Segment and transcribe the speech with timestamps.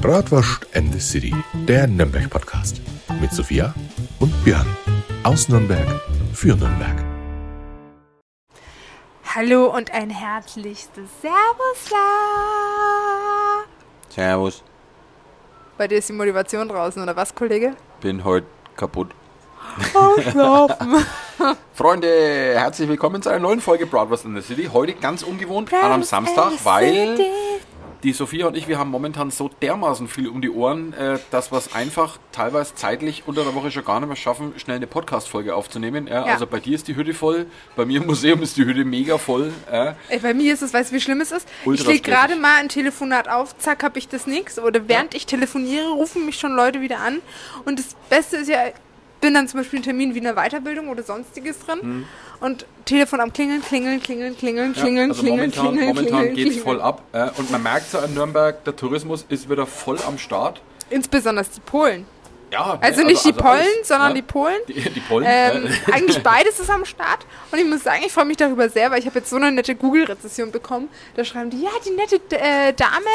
[0.00, 1.34] Bratwurst and the City,
[1.66, 2.82] der Nürnberg-Podcast.
[3.18, 3.74] Mit Sophia
[4.20, 4.66] und Björn.
[5.22, 5.86] Aus Nürnberg
[6.34, 7.02] für Nürnberg.
[9.34, 11.90] Hallo und ein herzlichstes Servus.
[11.90, 13.64] la.
[14.10, 14.62] Servus.
[15.78, 17.74] Bei dir ist die Motivation draußen, oder was, Kollege?
[18.02, 19.08] Bin heute kaputt.
[19.94, 21.06] Ausschlafen.
[21.74, 24.68] Freunde, herzlich willkommen zu einer neuen Folge Broadwurst in the City.
[24.70, 27.18] Heute ganz ungewohnt an einem Samstag, weil
[28.02, 31.50] die Sophia und ich, wir haben momentan so dermaßen viel um die Ohren, äh, dass
[31.52, 34.86] wir es einfach teilweise zeitlich unter der Woche schon gar nicht mehr schaffen, schnell eine
[34.86, 36.06] Podcast-Folge aufzunehmen.
[36.06, 36.32] Ja, Ja.
[36.32, 37.46] Also bei dir ist die Hütte voll,
[37.76, 39.52] bei mir im Museum ist die Hütte mega voll.
[39.70, 39.92] Äh.
[40.08, 41.48] Ey, bei mir ist es, weißt du, wie schlimm es ist?
[41.64, 42.02] Ultra ich lege stressig.
[42.04, 44.58] gerade mal ein Telefonat auf, zack, habe ich das nix.
[44.58, 47.18] Oder während ich telefoniere, rufen mich schon Leute wieder an.
[47.64, 48.58] Und das Beste ist ja,
[49.20, 52.04] bin dann zum Beispiel ein Termin wie eine Weiterbildung oder sonstiges drin.
[52.40, 54.74] Und Telefon am Klingeln, klingeln, klingeln, klingeln.
[54.74, 56.62] Ja, klingeln, also klingeln, momentan, klingeln, momentan geht's klingeln.
[56.62, 57.02] voll ab.
[57.12, 60.60] Äh, und man merkt so in Nürnberg, der Tourismus ist wieder voll am Start.
[60.90, 62.06] Insbesondere die Polen.
[62.52, 64.14] Ja, Also ne, nicht die Pollen, alles, sondern ja.
[64.14, 64.56] die Polen.
[64.68, 65.26] Die, die Pollen.
[65.28, 67.26] Ähm, äh, eigentlich beides ist am Start.
[67.50, 69.50] Und ich muss sagen, ich freue mich darüber sehr, weil ich habe jetzt so eine
[69.50, 70.88] nette Google-Rezession bekommen.
[71.16, 73.10] Da schreiben die, ja, die nette äh, Dame,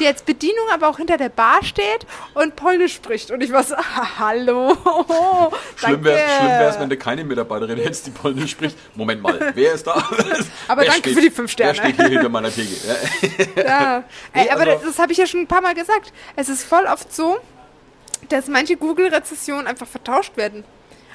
[0.00, 3.30] die als Bedienung aber auch hinter der Bar steht und Polnisch spricht.
[3.30, 3.76] Und ich war so,
[4.18, 4.76] hallo.
[5.76, 8.76] Schlimm wäre es, wenn du keine Mitarbeiterin hättest, die Polnisch spricht.
[8.94, 9.94] Moment mal, wer ist da?
[10.68, 11.78] Aber wer danke für die fünf Sterne.
[11.78, 12.74] Wer steht hier hinter meiner Theke?
[13.56, 13.62] Ja.
[13.62, 14.04] Ja.
[14.32, 16.12] Ey, aber also- das, das habe ich ja schon ein paar Mal gesagt.
[16.34, 17.38] Es ist voll oft so,
[18.32, 20.64] dass manche Google-Rezessionen einfach vertauscht werden.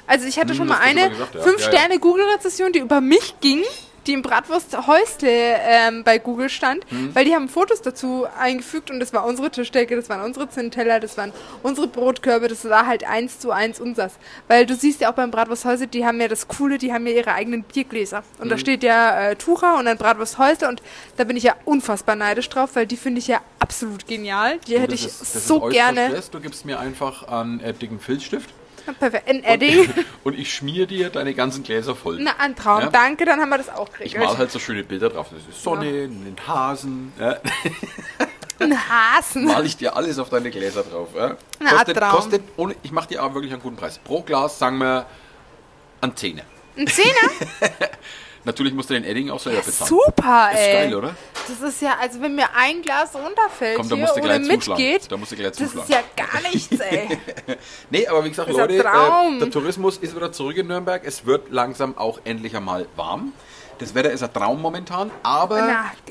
[0.06, 1.40] Also ich hatte Hm, schon mal eine mal gesagt, ja.
[1.40, 1.52] Ja, ja.
[1.52, 3.62] 5-Sterne-Google-Rezession, die über mich ging,
[4.06, 7.14] die im Bratwurst Häusle ähm, bei Google stand, Hm.
[7.14, 11.00] weil die haben Fotos dazu eingefügt und das war unsere Tischdecke, das waren unsere Zinnteller,
[11.00, 14.14] das waren unsere Brotkörbe, das war halt eins zu eins unsers.
[14.48, 17.12] Weil du siehst ja auch beim Bratwursthäusle, die haben ja das Coole, die haben ja
[17.14, 18.24] ihre eigenen Biergläser.
[18.38, 18.48] Und Hm.
[18.50, 20.82] da steht ja äh, Tucher und dann Bratwursthäusle und
[21.16, 24.58] da bin ich ja unfassbar neidisch drauf, weil die finde ich ja absolut genial.
[24.66, 26.08] Die hätte Das ich ist- so gerne.
[26.08, 26.30] Stress.
[26.30, 28.50] Du gibst mir einfach einen äh, dicken Filzstift
[28.98, 29.28] Perfekt.
[29.28, 29.88] Ein Edding.
[30.24, 32.18] und ich schmier dir deine ganzen Gläser voll.
[32.20, 32.82] Na, ein Traum.
[32.82, 32.90] Ja.
[32.90, 34.24] Danke, dann haben wir das auch ich geregelt.
[34.24, 35.28] mal halt so schöne Bilder drauf.
[35.30, 37.12] Das ist Sonne, einen Hasen.
[37.18, 37.38] Ja.
[38.58, 39.44] Ein Hasen.
[39.46, 41.08] Mal ich dir alles auf deine Gläser drauf.
[41.16, 41.36] Ja.
[41.60, 42.10] Na, Kostet, Traum.
[42.10, 43.98] kostet ohne, ich mache dir aber wirklich einen guten Preis.
[43.98, 45.06] Pro Glas sagen wir
[46.00, 46.42] an Zehner.
[46.76, 47.10] Ein Zehner?
[48.44, 49.88] Natürlich musst du den Edding auch selber bezahlen.
[49.88, 50.72] Super, Ist ey.
[50.72, 51.14] geil, oder?
[51.48, 54.58] Das ist ja, also wenn mir ein Glas runterfällt Komm, da musst du oder gleich
[54.60, 54.82] zuschlagen.
[54.82, 56.04] mitgeht, Da musst du gleich das ist zuschlagen.
[56.16, 57.18] ja gar nichts, ey.
[57.90, 61.02] Nee, aber wie gesagt, Das ist Leute, äh, der Tourismus ist wieder zurück in Nürnberg.
[61.04, 63.32] Es wird langsam auch endlich einmal warm.
[63.78, 65.60] Das Wetter ist ein Traum momentan, aber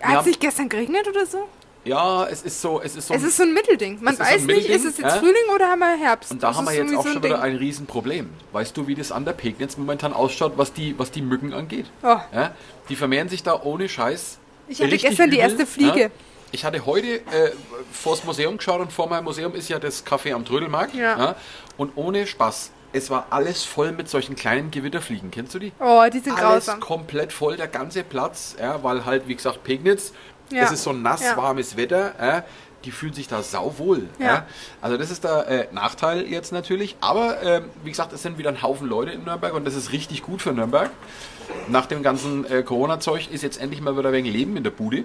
[0.02, 1.48] Na, hat es nicht gestern geregnet oder so?
[1.84, 3.98] Ja, es ist so, es ist so, Es ist so ein Mittelding.
[4.02, 5.20] Man ist so weiß nicht, ist es jetzt ja.
[5.20, 6.32] Frühling oder haben wir Herbst?
[6.32, 7.44] und da Das haben wir jetzt auch so schon wieder Ding.
[7.44, 8.30] ein Riesenproblem.
[8.52, 11.88] Weißt du, wie das an der Pegnitz momentan ausschaut, was die, was die Mücken angeht?
[12.04, 12.18] Oh.
[12.34, 12.54] Ja,
[12.90, 14.38] die vermehren sich da ohne Scheiß.
[14.68, 16.02] Ich hatte gestern die übel, erste Fliege.
[16.02, 16.10] Ja.
[16.54, 17.52] Ich hatte heute äh,
[17.92, 20.94] vors Museum geschaut und vor meinem Museum ist ja das Café am Trödelmarkt.
[20.94, 21.36] Ja.
[21.78, 25.32] Und ohne Spaß, es war alles voll mit solchen kleinen Gewitterfliegen.
[25.32, 25.72] Kennst du die?
[25.80, 26.80] Oh, die sind alles grausam.
[26.82, 30.12] komplett voll, der ganze Platz, ja, weil halt, wie gesagt, Pegnitz,
[30.52, 30.64] Ja.
[30.64, 31.38] es ist so nass, Ja.
[31.38, 32.44] warmes Wetter, ja,
[32.86, 34.10] die fühlen sich da sauwohl.
[34.20, 34.26] Ja.
[34.26, 34.46] Ja.
[34.82, 38.50] Also das ist der äh, Nachteil jetzt natürlich, aber ähm, wie gesagt, es sind wieder
[38.50, 40.90] ein Haufen Leute in Nürnberg und das ist richtig gut für Nürnberg.
[41.68, 45.04] Nach dem ganzen äh, Corona-Zeug ist jetzt endlich mal wieder wegen Leben in der Bude.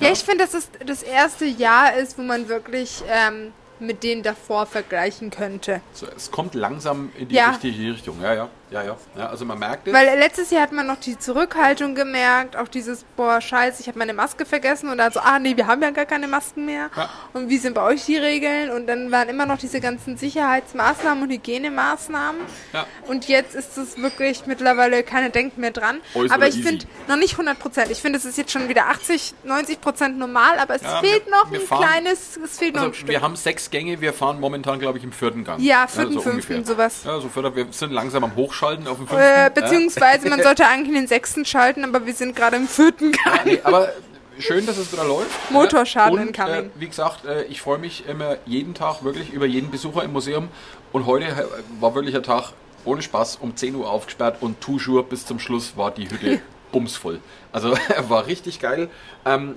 [0.00, 4.22] Ja, ich finde, dass es das erste Jahr ist, wo man wirklich ähm, mit denen
[4.22, 5.80] davor vergleichen könnte.
[5.92, 7.50] So, es kommt langsam in die Ja.
[7.50, 8.20] richtige Richtung.
[8.22, 8.96] Ja, ja, ja, ja.
[9.16, 9.94] ja also man merkt es.
[9.94, 13.98] Weil letztes Jahr hat man noch die Zurückhaltung gemerkt, auch dieses, boah, scheiße, ich habe
[13.98, 16.90] meine Maske vergessen und dann so, ah nee, wir haben ja gar keine Masken mehr.
[16.96, 17.08] Ja.
[17.32, 18.70] Und wie sind bei euch die Regeln?
[18.70, 22.40] Und dann waren immer noch diese ganzen Sicherheitsmaßnahmen und Hygienemaßnahmen.
[22.72, 22.86] Ja.
[23.06, 26.00] Und jetzt ist es wirklich mittlerweile, keiner denkt mehr dran.
[26.14, 27.90] Ist aber ich finde, noch nicht 100 Prozent.
[27.90, 31.26] Ich finde, es ist jetzt schon wieder 80, 90 Prozent normal, aber es Ja, fehlt
[31.26, 33.08] wir- noch wir ein fahren- kleines, es fehlt noch ein Also, Stück.
[33.08, 35.60] wir haben sechs Gänge, wir fahren momentan, glaube ich, im vierten Gang.
[35.60, 36.74] Ja, vierten, so fünften, ungefähr.
[36.74, 37.02] sowas.
[37.04, 39.24] Ja, so vierter, wir sind langsam am Hochschalten auf dem fünften.
[39.24, 39.48] äh, ja.
[39.48, 43.40] beziehungsweise man sollte eigentlich in den sechsten schalten, aber wir sind gerade im vierten Gang.
[43.44, 43.92] Nee, aber
[44.38, 45.50] schön, dass es wieder läuft.
[45.50, 46.66] Motorschaden Und, incoming.
[46.66, 50.12] Äh, wie gesagt, äh, ich freue mich immer jeden Tag wirklich über jeden Besucher im
[50.12, 50.48] Museum.
[50.92, 51.44] Und heute äh,
[51.80, 52.52] war wirklich ein Tag
[52.84, 56.40] ohne Spaß um 10 Uhr aufgesperrt und toujours bis zum Schluss war die Hütte
[56.72, 57.20] bumsvoll.
[57.52, 57.74] Also
[58.08, 58.88] war richtig geil.
[59.24, 59.56] Ähm,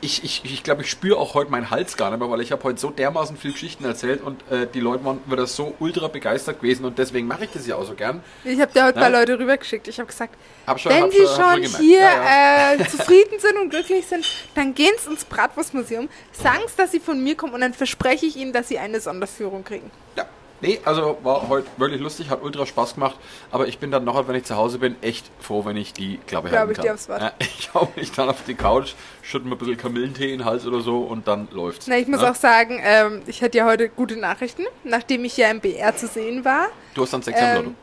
[0.00, 2.52] ich ich, ich, glaube, ich spüre auch heute meinen Hals gar nicht mehr, weil ich
[2.52, 6.08] habe heute so dermaßen viel Geschichten erzählt und äh, die Leute waren wieder so ultra
[6.08, 8.22] begeistert gewesen und deswegen mache ich das ja auch so gern.
[8.44, 9.06] Ich habe dir heute Ja.
[9.06, 9.88] ein paar Leute rübergeschickt.
[9.88, 10.34] Ich habe gesagt,
[10.66, 14.24] Hab schon- wenn sie schon- schon hier Ja, Äh, zufrieden sind und glücklich sind,
[14.54, 18.36] dann gehen sie ins Bratwurstmuseum, sagen dass sie von mir kommen und dann verspreche ich
[18.36, 19.90] ihnen, dass sie eine Sonderführung kriegen.
[20.16, 20.26] Ja,
[20.60, 23.16] Nee, also war heute wirklich lustig, hat ultra Spaß gemacht,
[23.52, 26.18] aber ich bin dann noch, wenn ich zu Hause bin, echt froh, wenn ich die
[26.26, 26.84] Klappe halten ich kann.
[26.86, 27.20] dir aufs Wort.
[27.20, 30.44] Ja, ich hau mich dann auf die Couch, schütte mir ein bisschen Kamillentee in den
[30.44, 31.86] Hals oder so und dann läuft's.
[31.86, 32.32] Na, ich muss Ja?
[32.32, 36.08] auch sagen, ähm, ich hatte ja heute gute Nachrichten, nachdem ich ja im BR zu
[36.08, 36.66] sehen war.
[36.94, 37.74] Du hast dann sechs ähm, Lotto.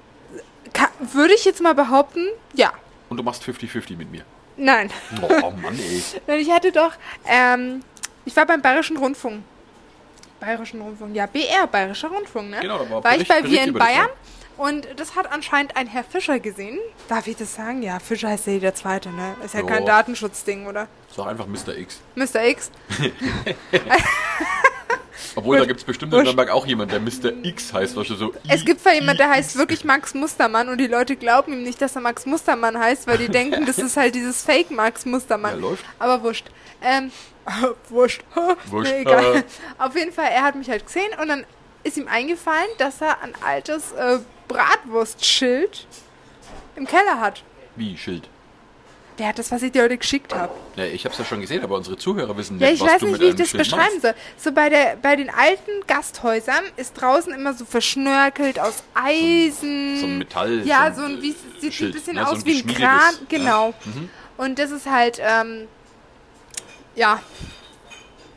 [1.14, 2.74] Würde ich jetzt mal behaupten, ja.
[3.10, 4.24] Und du machst 50-50 mit mir.
[4.58, 4.90] Nein.
[5.22, 6.04] Oh Mann, ey.
[6.42, 6.92] Ich hatte doch,
[7.26, 7.82] ähm,
[8.26, 9.44] ich war beim Bayerischen Rundfunk.
[10.40, 12.60] Bayerischen Rundfunk, ja, BR, Bayerischer Rundfunk, ne?
[12.62, 14.10] Genau, da war war ich bei Wir in Bayern
[14.58, 16.80] und das hat anscheinend ein Herr Fischer gesehen.
[17.08, 17.82] Darf ich das sagen?
[17.82, 19.36] Ja, Fischer heißt ja jeder Zweite, ne?
[19.44, 19.66] Ist ja Jo.
[19.66, 20.88] kein Datenschutzding, oder?
[21.16, 21.76] Sag einfach Mr.
[21.78, 22.02] X.
[22.16, 22.44] Mr.
[22.46, 22.72] X?
[25.36, 26.24] Obwohl, da gibt es bestimmt in.
[26.24, 27.32] Nürnberg auch jemand, der Mr.
[27.44, 30.88] X heißt, was so Es gibt zwar jemand, der heißt wirklich Max Mustermann und die
[30.88, 34.16] Leute glauben ihm nicht, dass er Max Mustermann heißt, weil die denken, das ist halt
[34.16, 35.62] dieses Fake Max Mustermann.
[35.62, 35.70] Ja.
[36.00, 36.46] Aber wurscht.
[36.82, 37.12] Ähm,
[37.90, 38.24] wurscht.
[38.68, 38.92] Wurscht.
[38.92, 39.38] Nee, egal.
[39.38, 39.44] Äh.
[39.78, 41.46] Auf jeden Fall, er hat mich halt gesehen und dann
[41.84, 45.86] ist ihm eingefallen, dass er ein altes äh, Bratwurstschild
[46.76, 47.44] im Keller hat.
[47.76, 48.30] Wie, Schild?
[49.18, 50.54] Der hat das, was ich dir heute geschickt habe.
[50.76, 53.00] Ja, ich hab's ja schon gesehen, aber unsere Zuhörer wissen Ja, nicht, ich was weiß
[53.00, 54.14] du nicht, wie ich das beschreiben soll.
[54.38, 60.00] So bei, der, bei den alten Gasthäusern ist draußen immer so verschnörkelt aus Eisen.
[60.00, 60.68] So ein Metall.
[60.68, 62.46] Ja, so so ein, ein, wie, äh, sieht Schild, ein bisschen ne, so aus ein
[62.46, 63.14] wie ein geschmiedetes, Kran.
[63.22, 63.26] ja.
[63.30, 63.74] Genau.
[64.38, 65.68] Und das ist halt, ähm,
[66.96, 67.22] ja,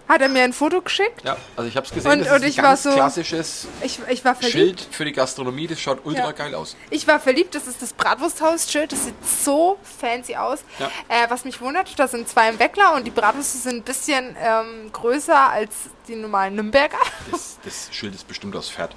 [0.08, 1.22] hat er mir ein Foto geschickt.
[1.24, 3.66] Ja, also ich hab's gesehen, Und- das und ist ich ein war ganz so- klassisches
[3.82, 4.52] Ich, ich war verliebt.
[4.52, 6.32] Schild für die Gastronomie, das schaut ultra Ja.
[6.32, 6.76] geil aus.
[6.90, 10.60] Ich war verliebt, das ist das Bratwursthaus-Schild, das sieht so fancy aus.
[10.78, 10.86] Ja.
[11.08, 14.36] Äh, was mich wundert, da sind zwei im Weckler und die Bratwürste sind ein bisschen
[14.42, 15.74] ähm, größer als
[16.08, 16.98] die normalen Nürnberger.
[17.30, 18.94] Das, das Schild ist bestimmt aus Pferd.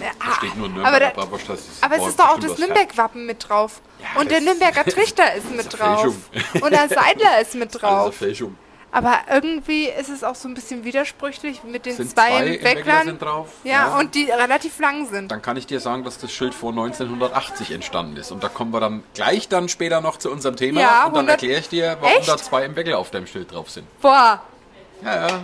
[0.00, 1.46] Ja, Da steht nur aber da, Bratwurst.
[1.48, 2.56] Das ist aber es ist doch auch das.
[2.58, 3.82] Nürnberg-Wappen mit drauf.
[4.00, 6.14] Ja, und der das- Nürnberger Trichter ist mit eine drauf.
[6.60, 8.14] Und der Seidler ist mit Alles eine drauf.
[8.16, 8.56] Fälschung.
[8.94, 13.20] Aber irgendwie ist es auch so ein bisschen widersprüchlich mit den Sind zwei, zwei sind
[13.20, 13.48] drauf.
[13.64, 15.32] Ja, und die relativ lang sind.
[15.32, 18.30] Dann kann ich dir sagen, dass das Schild vor 1980 entstanden ist.
[18.30, 20.80] Und da kommen wir dann gleich dann später noch zu unserem Thema.
[20.80, 22.28] Ja, und dann 100 erkläre ich dir, warum Echt?
[22.28, 23.84] da zwei im Weckler auf deinem Schild drauf sind.
[24.00, 24.40] Boah,
[25.02, 25.40] Ja, ja.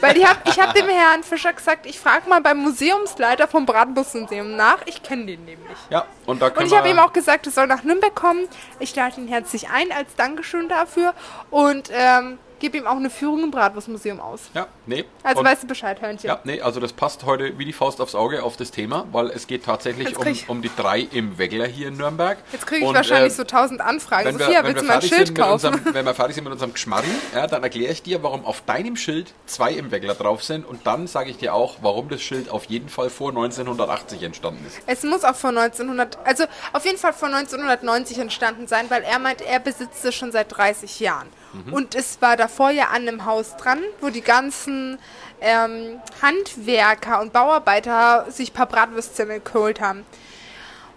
[0.00, 3.66] Weil ich habe ich hab dem Herrn Fischer gesagt, ich frage mal beim Museumsleiter vom
[3.66, 4.78] Bratwurstmuseum nach.
[4.86, 5.76] Ich kenne den nämlich.
[5.90, 8.46] Ja, und da Und ich habe ihm auch gesagt, es soll nach Nürnberg kommen.
[8.78, 11.14] Ich lade ihn herzlich ein als Dankeschön dafür
[11.50, 14.50] und ähm, gebe ihm auch eine Führung im Bratwurstmuseum aus.
[14.54, 15.04] Ja, nee.
[15.22, 16.28] Also und, weißt du Bescheid, Hörnchen.
[16.28, 19.30] ja, nee, also das passt heute wie die Faust aufs Auge auf das Thema, weil
[19.30, 22.38] es geht tatsächlich um, um die drei im Weckler hier in Nürnberg.
[22.52, 24.26] Jetzt kriege ich Und, wahrscheinlich äh, so tausend Anfragen.
[24.26, 25.74] Wenn wir, Sophia, wenn willst wir du mein fertig Schild kaufen?
[25.74, 28.62] unserem, wenn wir fertig sind mit unserem Geschmarri, ja, dann erkläre ich dir, warum auf
[28.62, 32.22] deinem Schild zwei im Weckler drauf sind und dann sage ich dir auch, warum das
[32.22, 34.78] Schild auf jeden Fall vor 1980 entstanden ist.
[34.86, 39.18] Es muss auch vor 1900, also auf jeden Fall vor 1990 entstanden sein, weil er
[39.18, 41.28] meint, er besitzt es schon seit 30 Jahren.
[41.52, 41.72] Mhm.
[41.72, 44.98] Und es war davor ja an einem Haus dran, wo die ganzen
[45.40, 50.04] ähm, Handwerker und Bauarbeiter sich ein paar Bratwürstzimmer geholt haben.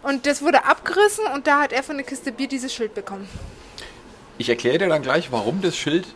[0.03, 3.27] Und das wurde abgerissen und da hat er von der Kiste Bier dieses Schild bekommen.
[4.37, 6.07] Ich erkläre dir dann gleich, warum das Schild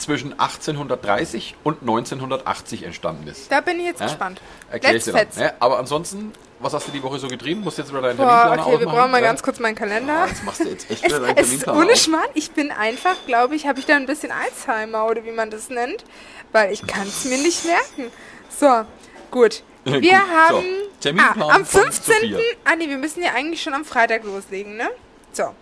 [0.00, 3.50] zwischen 1830 und 1980 entstanden ist.
[3.52, 4.06] Da bin ich jetzt Ja?
[4.06, 4.40] gespannt.
[4.70, 5.26] Erklär ich dir dann.
[5.36, 7.60] Ja, aber ansonsten, was hast du die Woche so getrieben?
[7.60, 8.98] Musst jetzt wieder deinen Boah, Terminplaner okay, wir aufmachen?
[8.98, 9.26] brauchen mal Ja?
[9.28, 10.12] ganz kurz meinen Kalender.
[10.24, 11.96] Ah, jetzt machst du jetzt echt Es, wieder deinen es, Terminplaner ohne.
[11.96, 15.50] Schmarrn, ich bin einfach, glaube ich, habe ich da ein bisschen Alzheimer oder wie man
[15.50, 16.04] das nennt,
[16.52, 18.10] weil ich kann es mir nicht merken.
[18.58, 18.84] So,
[19.30, 19.62] gut.
[19.84, 20.16] Wir Gut, so.
[20.36, 20.64] haben
[21.00, 22.14] Terminplan ah, am von 15.
[22.14, 22.38] Sophia.
[22.66, 24.90] Ah nee, wir müssen ja eigentlich schon am Freitag loslegen, ne?
[25.32, 25.54] So,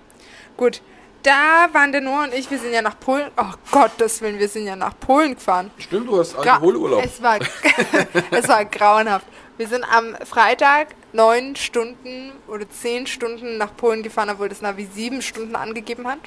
[0.57, 0.81] gut.
[1.23, 3.31] Da waren der Noah und ich, wir sind ja nach Polen.
[3.37, 5.71] Oh Gottes Willen, wir sind ja nach Polen gefahren.
[5.79, 7.05] Stimmt, du hast Alkoholurlaub.
[7.05, 7.39] Es war,
[8.31, 9.27] es war grauenhaft.
[9.57, 14.89] Wir sind am Freitag neun Stunden oder zehn Stunden nach Polen gefahren, obwohl das Navi
[14.95, 16.21] sieben Stunden angegeben hat.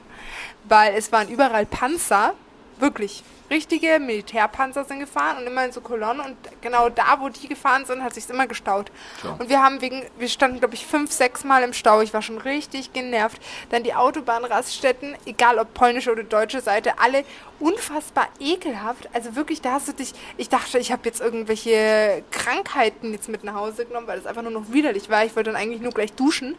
[0.66, 2.34] Weil es waren überall Panzer,
[2.78, 3.24] wirklich.
[3.52, 7.84] Richtige Militärpanzer sind gefahren und immer in so Kolonnen und genau da, wo die gefahren
[7.86, 8.92] sind, hat sich immer gestaut.
[9.20, 9.38] Klar.
[9.40, 12.00] Und wir haben wegen, wir standen glaube ich fünf, sechs Mal im Stau.
[12.00, 13.42] Ich war schon richtig genervt.
[13.70, 17.26] Dann die Autobahnraststätten, egal ob polnische oder deutsche Seite, alle
[17.60, 19.10] unfassbar ekelhaft.
[19.12, 23.44] Also wirklich, da hast du dich, ich dachte, ich habe jetzt irgendwelche Krankheiten jetzt mit
[23.44, 25.26] nach Hause genommen, weil es einfach nur noch widerlich war.
[25.26, 26.58] Ich wollte dann eigentlich nur gleich duschen.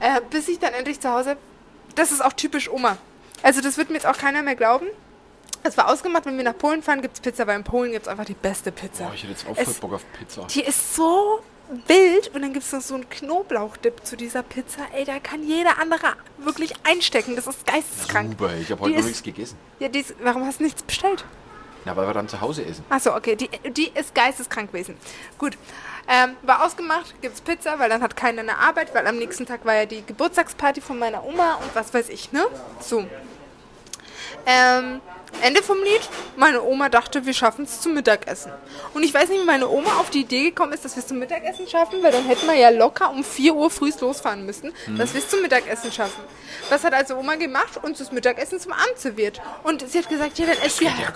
[0.00, 1.38] Äh, bis ich dann endlich zu Hause,
[1.94, 2.98] das ist auch typisch Oma.
[3.42, 4.86] Also das wird mir jetzt auch keiner mehr glauben.
[5.62, 8.02] Es war ausgemacht, wenn wir nach Polen fahren, gibt es Pizza, weil in Polen gibt
[8.06, 9.04] es einfach die beste Pizza.
[9.04, 10.46] Boah, ich hätte jetzt auch Es- voll Bock auf Pizza.
[10.46, 11.40] Die ist so
[11.86, 14.80] wild und dann gibt es noch so einen Knoblauchdip zu dieser Pizza.
[14.92, 17.36] Ey, da kann jeder andere wirklich einstecken.
[17.36, 18.30] Das ist geisteskrank.
[18.38, 19.56] Super, ich habe Die heute noch ist- nichts gegessen.
[19.78, 21.24] Ja, die ist, warum hast du nichts bestellt?
[21.84, 22.84] Na, weil wir dann zu Hause essen.
[22.90, 24.96] Achso, okay, die, die ist geisteskrank gewesen.
[25.38, 25.56] Gut,
[26.08, 29.64] ähm, war ausgemacht, gibt's Pizza, weil dann hat keiner eine Arbeit, weil am nächsten Tag
[29.64, 32.44] war ja die Geburtstagsparty von meiner Oma und was weiß ich, ne?
[32.80, 33.06] So.
[34.46, 35.00] Ähm,
[35.42, 36.00] Ende vom Lied.
[36.36, 38.52] Meine Oma dachte, wir schaffen es zum Mittagessen.
[38.94, 41.06] Und ich weiß nicht, wie meine Oma auf die Idee gekommen ist, dass wir es
[41.06, 44.72] zum Mittagessen schaffen, weil dann hätten wir ja locker um 4 Uhr früh losfahren müssen,
[44.96, 46.22] dass wir es zum Mittagessen schaffen.
[46.68, 47.78] Was hat also Oma gemacht?
[47.82, 49.40] Uns das Mittagessen zum Abend serviert.
[49.62, 51.12] Und sie hat gesagt, ja, dann esst ihr, ja nicht.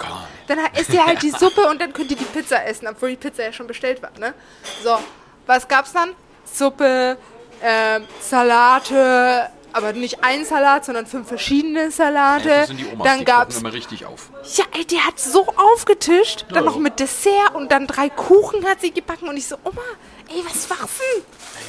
[0.48, 3.16] dann esst ihr halt die Suppe und dann könnt ihr die Pizza essen, obwohl die
[3.16, 4.34] Pizza ja schon bestellt war, ne?
[4.82, 4.98] So,
[5.46, 6.10] was gab's dann?
[6.44, 7.16] Suppe,
[7.62, 12.48] ähm, Salate, aber nicht ein Salat, sondern fünf verschiedene Salate.
[12.48, 14.28] Ja, das sind die Omas, dann die gab's immer richtig auf.
[14.54, 16.46] ja, ey, die hat so aufgetischt.
[16.48, 16.70] Dann Ja.
[16.70, 19.28] noch mit Dessert und dann drei Kuchen hat sie gebacken.
[19.28, 19.82] Und ich so, Oma,
[20.28, 21.22] ey, was war's denn?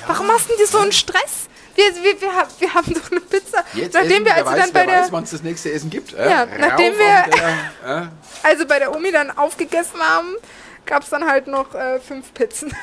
[0.07, 1.47] Warum hast denn dir so einen Stress?
[1.75, 3.63] Wir, wir, wir, haben- wir haben doch eine Pizza.
[3.73, 6.13] nachdem wir also dann bei der, wann es das nächste Essen gibt.
[6.13, 6.29] Äh?
[6.29, 7.25] Ja, nachdem wir-
[7.85, 8.07] und, äh,
[8.43, 10.35] also bei der Omi dann aufgegessen haben,
[10.85, 12.73] gab's dann halt noch äh, fünf Pizzen.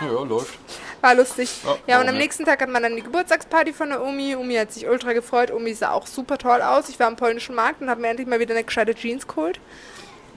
[0.00, 0.54] Ja, ja, läuft.
[1.00, 1.50] War lustig.
[1.64, 4.36] Ja, Ja, und warum am nächsten Tag hat man dann die Geburtstagsparty von der Omi.
[4.36, 5.50] Omi hat sich ultra gefreut.
[5.50, 6.88] Omi sah auch super toll aus.
[6.88, 9.60] Ich war am polnischen Markt und habe mir endlich mal wieder eine gescheite Jeans geholt.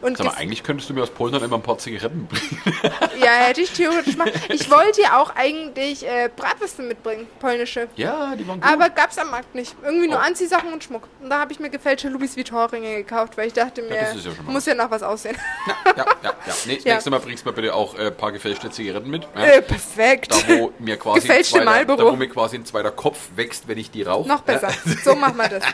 [0.04, 2.60] Und Sag mal, eigentlich könntest du mir aus Polen dann immer ein paar Zigaretten bringen.
[3.24, 4.32] ja, hätte ich theoretisch machen.
[4.50, 7.88] Ich wollte ja auch eigentlich äh, Bratwürste mitbringen, polnische.
[7.96, 8.70] Ja, die waren gut.
[8.70, 9.76] Aber gab's am Markt nicht.
[9.84, 10.22] Irgendwie nur Oh.
[10.22, 11.08] Anziehsachen und Schmuck.
[11.22, 14.14] Und da habe ich mir gefälschte Louis Vuitton-Ringe gekauft, weil ich dachte mir, ja
[14.46, 15.38] mal muss ja noch was aussehen.
[15.68, 16.34] ja, ja, ja.
[16.66, 16.94] Nee, das Ja.
[16.94, 19.24] nächste Mal bringst du mir bitte auch äh, ein paar gefälschte Zigaretten mit.
[19.36, 19.44] Ja?
[19.46, 20.32] äh, perfekt.
[20.34, 21.98] Da, wo mir quasi Gefälschte zweiter, Marlboro.
[21.98, 24.28] da, wo mir quasi ein zweiter Kopf wächst, wenn ich die rauche.
[24.28, 24.70] noch besser.
[24.70, 24.94] Ja.
[25.04, 25.64] So machen wir das.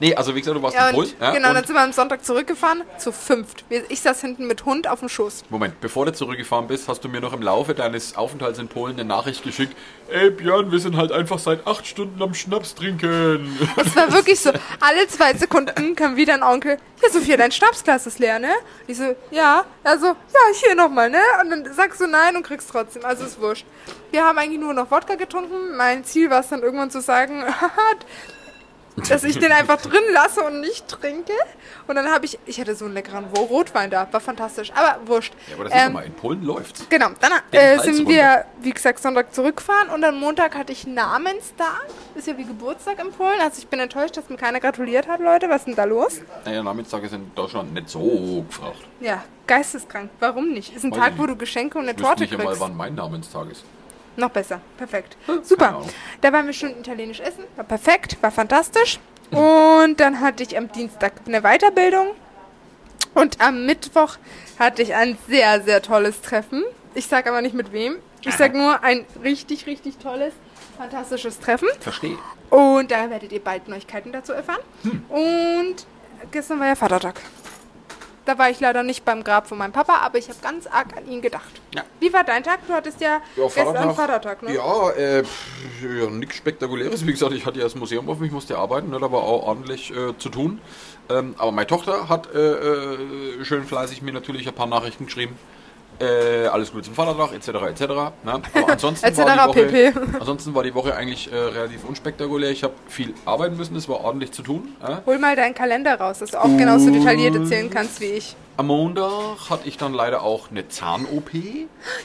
[0.00, 1.12] Nee, also wie gesagt, du warst Ja, in Polen.
[1.20, 1.32] Ja?
[1.32, 3.63] genau, und dann sind wir am Sonntag zurückgefahren, zu fünft.
[3.88, 5.44] Ich saß hinten mit Hund auf dem Schoß.
[5.48, 8.94] Moment, bevor du zurückgefahren bist, hast du mir noch im Laufe deines Aufenthalts in Polen
[8.94, 9.74] eine Nachricht geschickt.
[10.08, 13.58] Ey Björn, wir sind halt einfach seit acht Stunden am Schnaps trinken.
[13.76, 18.06] Es war wirklich so, alle zwei Sekunden kam wieder ein Onkel, ja Sophia, dein Schnapsglas
[18.06, 18.52] ist leer, ne?
[18.86, 19.64] Ich so, ja.
[19.82, 21.18] Also, ja, hier nochmal, ne?
[21.42, 23.66] Und dann sagst du nein und kriegst trotzdem, also ist wurscht.
[24.10, 25.76] Wir haben eigentlich nur noch Wodka getrunken.
[25.76, 27.42] Mein Ziel war es dann irgendwann zu sagen,
[29.08, 31.32] dass ich den einfach drin lasse und nicht trinke.
[31.86, 35.34] Und dann habe ich, ich hatte so einen leckeren Rotwein da, war fantastisch, aber wurscht.
[35.48, 36.86] Ja, aber das ist Ähm, mal, in Polen läuft's.
[36.88, 41.86] Genau, dann äh, sind wir, wie gesagt, Sonntag zurückgefahren und am Montag hatte ich Namenstag.
[42.14, 43.40] Ist ja wie Geburtstag in Polen.
[43.40, 45.48] Also ich bin enttäuscht, dass mir keiner gratuliert hat, Leute.
[45.48, 46.20] Was ist denn da los?
[46.44, 48.78] Naja, Namenstage sind in Deutschland nicht so gefragt.
[49.00, 50.10] Ja, geisteskrank.
[50.20, 50.74] Warum nicht?
[50.74, 52.60] Ist ein Weiß Tag, ich wo du Geschenke und eine Ich Torte nicht einmal, kriegst.
[52.60, 53.64] wann mein Namenstag ist.
[54.16, 54.60] Noch besser.
[54.76, 55.16] Perfekt.
[55.26, 55.82] Keine Super.
[56.20, 57.44] Da waren wir schon italienisch essen.
[57.56, 58.98] War perfekt, war fantastisch.
[59.30, 62.08] Und dann hatte ich am Dienstag eine Weiterbildung.
[63.14, 64.16] Und am Mittwoch
[64.58, 66.62] hatte ich ein sehr, sehr tolles Treffen.
[66.94, 67.96] Ich sage aber nicht mit wem.
[68.24, 70.32] Ich sage nur ein richtig, richtig tolles,
[70.78, 71.68] fantastisches Treffen.
[71.80, 72.16] Verstehe.
[72.50, 74.62] Und da werdet ihr bald Neuigkeiten dazu erfahren.
[75.08, 75.86] Und
[76.30, 77.20] gestern war ja Vatertag.
[78.24, 80.96] Da war ich leider nicht beim Grab von meinem Papa, aber ich habe ganz arg
[80.96, 81.60] an ihn gedacht.
[81.74, 81.82] Ja.
[82.00, 82.60] Wie war dein Tag?
[82.66, 84.54] Du hattest ja, Ja, gestern Vatertag, ne?
[84.54, 87.06] Ja, äh, pff, ja nichts Spektakuläres.
[87.06, 89.46] Wie gesagt, ich hatte ja das Museum auf mich, musste arbeiten, ne, da war auch
[89.46, 90.60] ordentlich äh, zu tun.
[91.10, 95.38] Ähm, aber meine Tochter hat äh, äh, schön fleißig mir natürlich ein paar Nachrichten geschrieben.
[96.00, 97.48] Äh, alles Gute zum Vatertag, etc.
[97.48, 97.80] etc.
[97.80, 98.12] Ne?
[98.24, 99.18] Aber ansonsten, Etc.
[99.18, 99.92] war die Woche, pp.
[100.20, 102.50] ansonsten war die Woche eigentlich äh, relativ unspektakulär.
[102.50, 104.74] Ich habe viel arbeiten müssen, es war ordentlich zu tun.
[104.82, 104.96] Äh?
[105.06, 108.36] Hol mal deinen Kalender raus, dass du auch genauso detailliert erzählen kannst wie ich.
[108.56, 111.30] Am Montag hatte ich dann leider auch eine Zahn-OP.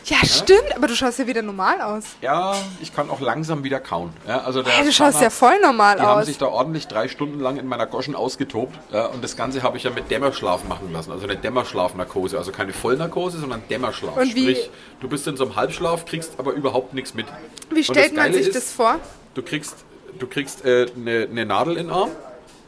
[0.05, 2.03] Ja, stimmt, aber du schaust ja wieder normal aus.
[2.21, 4.11] Ja, ich kann auch langsam wieder kauen.
[4.27, 6.25] Ja, also der Hey, du schaust ja Zahnarzt- voll normal Die haben aus.
[6.25, 8.73] sich da ordentlich drei Stunden lang in meiner Goschen ausgetobt.
[8.91, 11.11] Ja, und das Ganze habe ich ja mit Dämmerschlaf machen lassen.
[11.11, 12.37] Also eine Dämmerschlafnarkose.
[12.39, 14.17] Also keine Vollnarkose, sondern Dämmerschlaf.
[14.17, 14.69] Und wie- Sprich,
[15.01, 17.27] du bist in so einem Halbschlaf, kriegst aber überhaupt nichts mit.
[17.69, 18.95] Wie stellt man sich ist, das vor?
[19.35, 19.75] Du kriegst,
[20.17, 22.09] du kriegst äh, eine, eine Nadel in den Arm.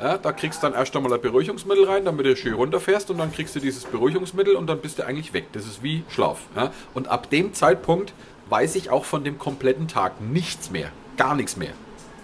[0.01, 3.31] Ja, da kriegst dann erst einmal ein Beruhigungsmittel rein, damit du schön runterfährst und dann
[3.31, 5.46] kriegst du dieses Beruhigungsmittel und dann bist du eigentlich weg.
[5.51, 6.39] Das ist wie Schlaf.
[6.55, 6.72] Ja?
[6.96, 8.13] Und ab dem Zeitpunkt
[8.50, 10.91] weiß ich auch von dem kompletten Tag nichts mehr.
[11.17, 11.74] Gar nichts mehr.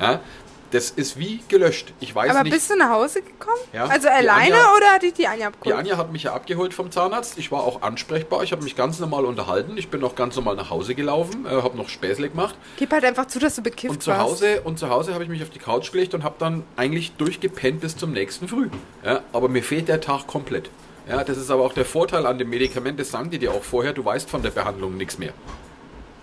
[0.01, 0.21] Ja?
[0.71, 1.93] Das ist wie gelöscht.
[2.01, 2.51] Ich weiß Aber nicht.
[2.53, 3.55] bist du nach Hause gekommen?
[3.71, 5.79] Ja, Also die alleine Anja- oder hat dich die Anja Die abgeholt?
[5.79, 7.37] Anja hat mich ja abgeholt vom Zahnarzt.
[7.37, 8.43] Ich war auch ansprechbar.
[8.43, 9.77] Ich habe mich ganz normal unterhalten.
[9.77, 12.55] Ich bin auch ganz normal nach Hause gelaufen, äh, habe noch Späßle gemacht.
[12.77, 14.21] Gib halt einfach zu, dass du bekifft Und zu warst.
[14.21, 17.13] Hause, und zu Hause habe ich mich auf die Couch gelegt und habe dann eigentlich
[17.13, 18.67] durchgepennt bis zum nächsten Früh.
[19.05, 20.69] Ja, aber mir fehlt der Tag komplett.
[21.09, 23.63] Ja, das ist aber auch der Vorteil an dem Medikament, das sagen die dir auch
[23.63, 25.31] vorher, du weißt von der Behandlung nichts mehr.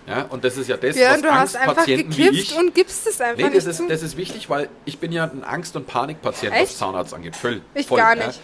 [0.07, 3.19] Ja, und das ist ja das, Ja, was du hast einfach gekifft und gibst es
[3.19, 3.87] einfach Nee, das nicht ist, zu.
[3.87, 6.63] das ist wichtig, weil ich bin ja ein Angst- und Panikpatient, Echt?
[6.63, 7.35] was Zahnarzt angeht.
[7.35, 8.27] Voll, Ich voll, gar ja.
[8.27, 8.39] nicht.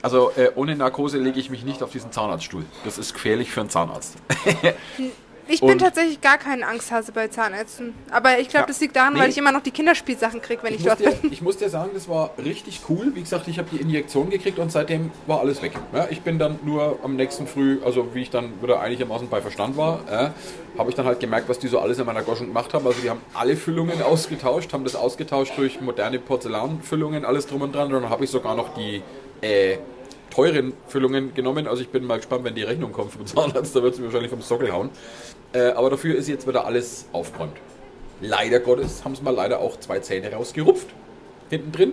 [0.00, 2.64] Also äh, ohne Narkose lege ich mich nicht auf diesen Zahnarztstuhl.
[2.84, 4.14] Das ist gefährlich für einen Zahnarzt.
[5.48, 7.94] Ich bin tatsächlich gar kein Angsthase bei Zahnärzten.
[8.10, 8.66] Aber ich glaube, Ja.
[8.68, 9.20] das liegt daran, Nee.
[9.20, 11.32] weil ich immer noch die Kinderspielsachen kriege, wenn ich, Ich dort dir, bin.
[11.32, 13.12] ich muss dir sagen, das war richtig cool.
[13.14, 15.72] Wie gesagt, ich habe die Injektion gekriegt und seitdem war alles weg.
[15.92, 19.40] Ja, ich bin dann nur am nächsten Früh, also wie ich dann wieder einigermaßen bei
[19.40, 20.30] Verstand war, äh,
[20.78, 22.86] habe ich dann halt gemerkt, was die so alles in meiner Goschen gemacht haben.
[22.86, 27.74] Also die haben alle Füllungen ausgetauscht, haben das ausgetauscht durch moderne Porzellanfüllungen, alles drum und
[27.74, 27.92] dran.
[27.92, 29.02] Und dann habe ich sogar noch die,
[29.42, 29.78] äh,
[30.32, 31.66] teuren Füllungen genommen.
[31.66, 34.30] Also ich bin mal gespannt, wenn die Rechnung kommt vom Zahnarzt, da wird sie wahrscheinlich
[34.30, 34.90] vom Sockel hauen.
[35.52, 37.56] Äh, aber dafür ist jetzt wieder alles aufgeräumt.
[38.20, 40.88] Leider Gottes haben sie mal leider auch zwei Zähne rausgerupft.
[41.50, 41.92] Hinten drin.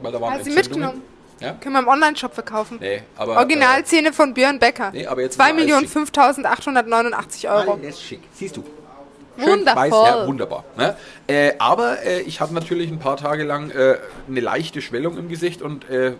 [0.00, 1.02] Weil da waren Hast du mitgenommen?
[1.40, 1.52] Ja?
[1.52, 2.78] Können wir im Online-Shop verkaufen.
[2.80, 3.36] Nee, aber.
[3.36, 4.90] Originalzähne von Björn Becker.
[4.92, 6.14] Nee, aber jetzt 2 ist alles Millionen schick.
[6.14, 7.72] 5.889 Euro.
[7.74, 8.20] Alles schick.
[8.32, 8.64] Siehst du.
[9.36, 9.82] Wundervoll.
[9.82, 10.64] weiß, ja, wunderbar.
[10.76, 10.96] Ne?
[11.28, 15.28] Äh, aber äh, ich hatte natürlich ein paar Tage lang äh, eine leichte Schwellung im
[15.28, 16.14] Gesicht und äh,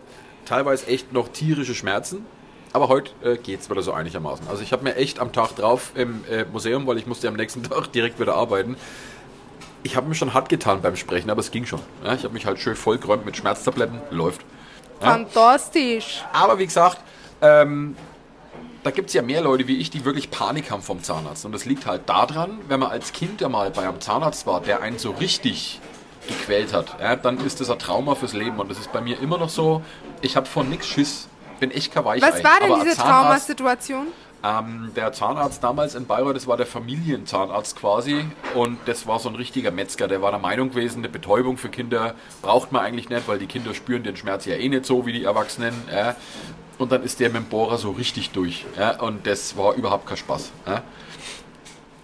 [0.48, 2.24] teilweise echt noch tierische Schmerzen.
[2.72, 4.46] Aber heute äh, geht es wieder so einigermaßen.
[4.48, 7.34] Also ich habe mir echt am Tag drauf im äh, Museum, weil ich musste am
[7.34, 8.76] nächsten Tag direkt wieder arbeiten,
[9.82, 11.80] ich habe mir schon hart getan beim Sprechen, aber es ging schon.
[12.04, 12.14] Ja?
[12.14, 14.00] Ich habe mich halt schön vollgeräumt mit Schmerztabletten.
[14.10, 14.42] Läuft.
[15.00, 15.12] Ja?
[15.12, 16.24] Fantastisch.
[16.32, 16.98] Aber wie gesagt,
[17.40, 17.96] ähm,
[18.82, 21.44] da gibt es ja mehr Leute wie ich, die wirklich Panik haben vom Zahnarzt.
[21.44, 24.60] Und das liegt halt daran, wenn man als Kind ja mal bei einem Zahnarzt war,
[24.60, 25.80] der einen so richtig
[26.28, 28.58] gequält hat, ja, dann ist das ein Trauma fürs Leben.
[28.61, 29.82] Und das ist bei mir immer noch so,
[30.20, 31.28] ich habe von nichts Schiss.
[31.58, 32.26] Bin echt kein Weichei.
[32.26, 34.06] Was war denn diese Traumasituation?
[34.44, 39.28] ähm, der Zahnarzt damals in Bayreuth, das war der Familienzahnarzt quasi und das war so
[39.28, 43.08] ein richtiger Metzger, der war der Meinung gewesen, eine Betäubung für Kinder braucht man eigentlich
[43.08, 45.75] nicht, weil die Kinder spüren den Schmerz ja eh nicht so wie die Erwachsenen.
[45.92, 46.16] Ja.
[46.78, 49.00] Und dann ist der mit dem Bohrer so richtig durch ja.
[49.00, 50.52] und das war überhaupt kein Spaß.
[50.66, 50.82] Ja,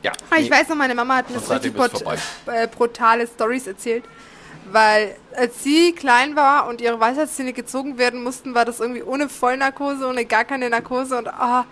[0.05, 0.57] ja Ah, Ich nee.
[0.57, 1.91] weiß noch, meine Mama hat mir richtig brut
[2.47, 4.05] äh, brutale Stories erzählt.
[4.71, 9.29] Weil als sie klein war und ihre Weisheitszähne gezogen werden mussten, war das irgendwie ohne
[9.29, 11.67] Vollnarkose, ohne gar keine Narkose und ah,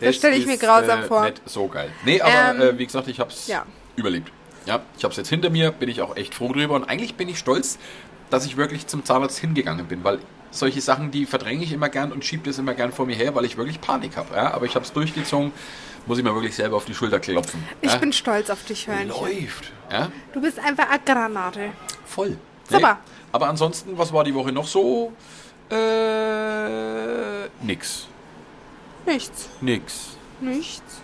[0.00, 1.22] das stelle ich mir grausam äh, vor.
[1.22, 1.90] Nicht so geil.
[2.04, 3.64] Nee, aber Ähm, äh, wie gesagt, ich habe es ja.
[3.94, 4.32] überlebt.
[4.66, 7.14] Ja, ich habe es jetzt hinter mir, bin ich auch echt froh drüber und eigentlich
[7.14, 7.78] bin ich stolz,
[8.30, 10.18] dass ich wirklich zum Zahnarzt hingegangen bin, weil
[10.56, 13.34] solche Sachen, die verdränge ich immer gern und schiebe das immer gern vor mir her,
[13.34, 14.34] weil ich wirklich Panik habe.
[14.34, 14.52] Ja?
[14.52, 15.52] Aber ich habe es durchgezogen,
[16.06, 17.62] muss ich mir wirklich selber auf die Schulter klopfen.
[17.80, 17.98] Ich ja?
[17.98, 19.08] bin stolz auf dich, Hörnchen.
[19.08, 19.72] läuft.
[19.90, 20.10] Ja?
[20.32, 21.70] Du bist einfach eine Granate.
[22.04, 22.36] Voll.
[22.68, 22.98] Super.
[23.32, 25.12] Aber ansonsten, was war die Woche noch so?
[25.70, 28.06] Äh, nix.
[29.04, 29.48] Nichts.
[29.60, 30.16] Nix.
[30.40, 31.02] Nichts.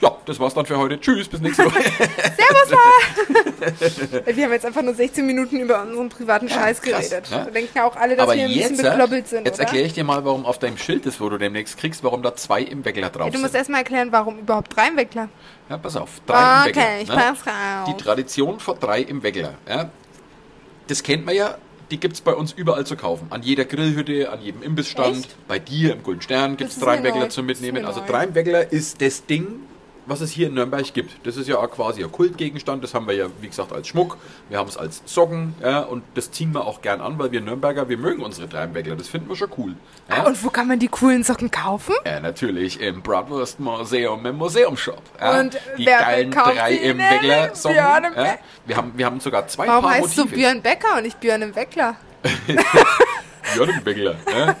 [0.00, 1.00] Ja, das war's dann für heute.
[1.00, 1.78] Tschüss, bis nächste Woche.
[4.26, 7.30] Wir haben jetzt einfach nur 16 Minuten über unseren privaten Scheiß krass, geredet.
[7.30, 7.42] ne?
[7.46, 9.86] Da denken ja auch alle, dass Aber wir ein bisschen jetzt, bekloppelt sind, jetzt erkläre
[9.86, 12.62] ich dir mal, warum auf deinem Schild ist, wo du demnächst kriegst, warum da zwei
[12.62, 13.58] im Weckler drauf Ja, du musst sind.
[13.58, 15.28] erstmal erklären, warum überhaupt drei im Weckler.
[15.70, 16.10] Ja, pass auf.
[16.26, 16.82] Drei im Weckler.
[16.82, 17.14] Okay, ich ne?
[17.14, 17.94] pass auf.
[17.94, 19.54] Die Tradition von drei im Weckler.
[19.68, 19.90] Ja?
[20.88, 21.56] Das kennt man ja.
[21.90, 23.28] Die gibt es bei uns überall zu kaufen.
[23.30, 25.18] An jeder Grillhütte, an jedem Imbissstand.
[25.18, 25.48] Echt?
[25.48, 27.28] Bei dir im Golden Stern gibt es Das ist drei mir im Weckler neu.
[27.28, 27.84] zum Mitnehmen.
[27.84, 28.06] Also neu.
[28.06, 29.46] drei im Weckler ist das Ding,
[30.06, 31.26] was es hier in Nürnberg gibt.
[31.26, 32.82] Das ist ja quasi ein Kultgegenstand.
[32.82, 34.16] Das haben wir ja, wie gesagt, als Schmuck.
[34.48, 35.54] Wir haben es als Socken.
[35.62, 38.64] Ja, und das ziehen wir auch gern an, weil wir Nürnberger, wir mögen unsere drei
[38.64, 38.96] im Weckler.
[38.96, 39.74] Das finden wir schon cool.
[40.08, 40.22] Ja?
[40.24, 41.94] Und wo kann man die coolen Socken kaufen?
[42.04, 45.02] Ja, natürlich im Bratwurst Museum, im Museumshop.
[45.20, 47.10] Ja, Und die geilen drei die im denn?
[47.10, 47.76] Weckler Socken.
[47.76, 50.36] Björn im Ja, wir, haben, wir haben sogar zwei Warum Paar heißt du Motive.
[50.36, 51.96] Björn Becker und nicht Björn im Weckler?
[53.54, 54.16] Björn im Weckler.
[54.30, 54.56] Ja.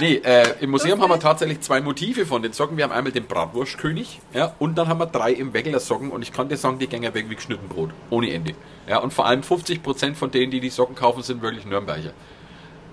[0.00, 2.76] Nee, äh, im Museum haben wir tatsächlich zwei Motive von den Socken.
[2.76, 6.22] Wir haben einmal den Bratwurstkönig ja, und dann haben wir drei im Weckler Socken und
[6.22, 7.90] ich kann dir sagen, die gehen weg wie geschnitten Brot.
[8.10, 8.54] Ohne Ende.
[8.88, 12.12] Ja, und vor allem 50% von denen, die die Socken kaufen, sind wirklich Nürnberger.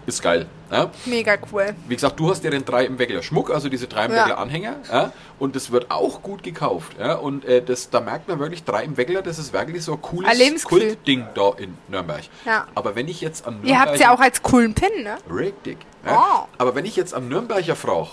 [0.05, 0.47] Ist geil.
[0.71, 0.89] Ja.
[1.05, 1.75] Mega cool.
[1.87, 4.35] Wie gesagt, du hast ja den 3 im Weckler Schmuck, also diese 3 im Ja.
[4.35, 8.39] Anhänger, ja, und das wird auch gut gekauft, ja, und äh, das, da merkt man
[8.39, 10.63] wirklich, 3 im Weckler, das ist wirklich so ein cooles.
[10.63, 12.21] Kultding da in Nürnberg.
[12.45, 12.67] Ja.
[12.73, 13.71] Aber wenn ich jetzt an Nürnberg...
[13.71, 15.17] Ihr habt ja auch als coolen Pin, ne?
[15.33, 15.77] Richtig.
[16.05, 16.17] Ja.
[16.17, 16.47] Oh.
[16.57, 18.09] Aber wenn ich jetzt am Nürnberger frage,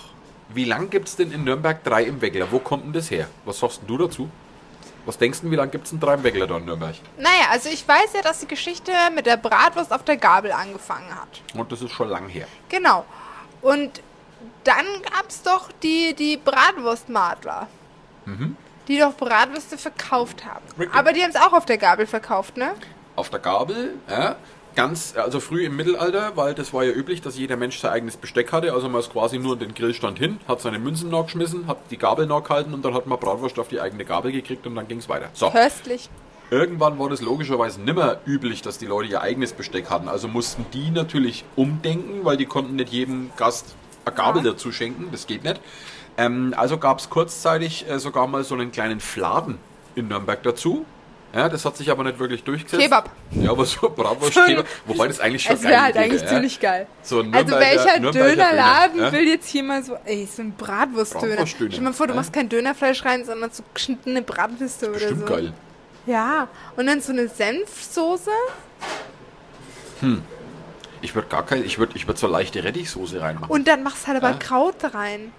[0.53, 2.47] wie lang gibt es denn in Nürnberg 3 im Weckler?
[2.51, 3.27] Wo kommt denn das her?
[3.45, 4.29] Was sagst denn du dazu?
[5.05, 6.95] Was denkst du, wie lange gibt es denn 3 im Weckler da in Nürnberg?
[7.17, 11.09] Naja, also ich weiß ja, dass die Geschichte mit der Bratwurst auf der Gabel angefangen
[11.15, 11.41] hat.
[11.55, 12.47] Und das ist schon lang her.
[12.69, 13.05] Genau.
[13.61, 14.01] Und
[14.63, 17.67] dann gab es doch die, die Bratwurstmadler.
[18.87, 20.63] Die doch Bratwürste verkauft haben.
[20.77, 20.95] Richtig.
[20.95, 22.75] Aber die haben es auch auf der Gabel verkauft, ne?
[23.19, 24.35] auf der Gabel, ja,
[24.79, 28.15] ganz, also früh im Mittelalter, weil das war ja üblich, dass jeder Mensch sein eigenes
[28.15, 31.25] Besteck hatte, also man ist quasi nur in den Grillstand hin, hat seine Münzen noch
[31.25, 34.31] geschmissen, hat die Gabel noch gehalten und dann hat man Bratwurst auf die eigene Gabel
[34.31, 35.27] gekriegt und dann ging es weiter.
[35.33, 36.09] So, Köstlich.
[36.49, 40.65] irgendwann war das logischerweise nimmer üblich, dass die Leute ihr eigenes Besteck hatten, also mussten
[40.73, 44.51] die natürlich umdenken, weil die konnten nicht jedem Gast eine Gabel Ja.
[44.51, 45.59] dazu schenken, das geht nicht.
[46.17, 49.57] Ähm, also gab es kurzzeitig äh, sogar mal so einen kleinen Fladen
[49.95, 50.85] in Nürnberg dazu.
[51.33, 52.81] Ja, das hat sich aber nicht wirklich durchgesetzt.
[52.81, 53.11] Kebab.
[53.31, 54.65] Ja, aber so Bratwurst, So ein- Kebab.
[54.87, 56.87] Wobei das eigentlich schon Es wäre halt geil eigentlich wäre, ziemlich geil.
[57.03, 59.11] So ein Also welcher Dönerladen Döner, ja?
[59.13, 61.27] will jetzt hier mal so, ey, so ein Bratwurstdöner.
[61.35, 62.19] Bratwurstdöner, Stell dir mal vor, du ja.
[62.19, 65.25] machst kein Dönerfleisch rein, sondern so geschnittene Bratwürste oder so.
[65.25, 65.53] geil.
[66.07, 68.31] Ja, und dann so eine Senfsoße.
[71.01, 73.49] Ich würde gar kein, ich würde ich würd so leichte Rettichsoße reinmachen.
[73.51, 74.37] Und dann machst halt aber Ja.
[74.37, 75.31] Kraut rein.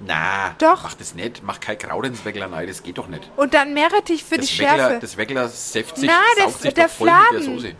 [0.00, 0.82] Na, Doch.
[0.82, 1.42] mach das nicht.
[1.44, 3.30] Mach kein Kraut ins Weckler, nein, das geht doch nicht.
[3.36, 4.98] Und dann Meerrettich für das die Weckler, Schärfe.
[5.00, 7.56] das Weckler säft sich, Na, der- saugt sich der doch voll mit der Fladen.
[7.56, 7.74] Soße.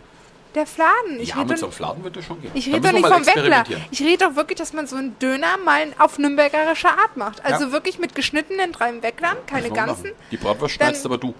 [0.55, 1.19] Der Fladen.
[1.19, 2.51] Ich ja, rede mit so einem Fladen wird das schon gehen.
[2.53, 3.63] ich rede doch wir nicht vom Weckler.
[3.91, 7.43] Ich rede doch wirklich, dass man so einen Döner mal auf nürnbergerische Art macht.
[7.43, 7.71] Also Ja.
[7.73, 10.03] wirklich mit geschnittenen drei Wecklern, keine wir ganzen.
[10.11, 10.15] machen.
[10.31, 11.33] Die Bratwurst schneidest aber du.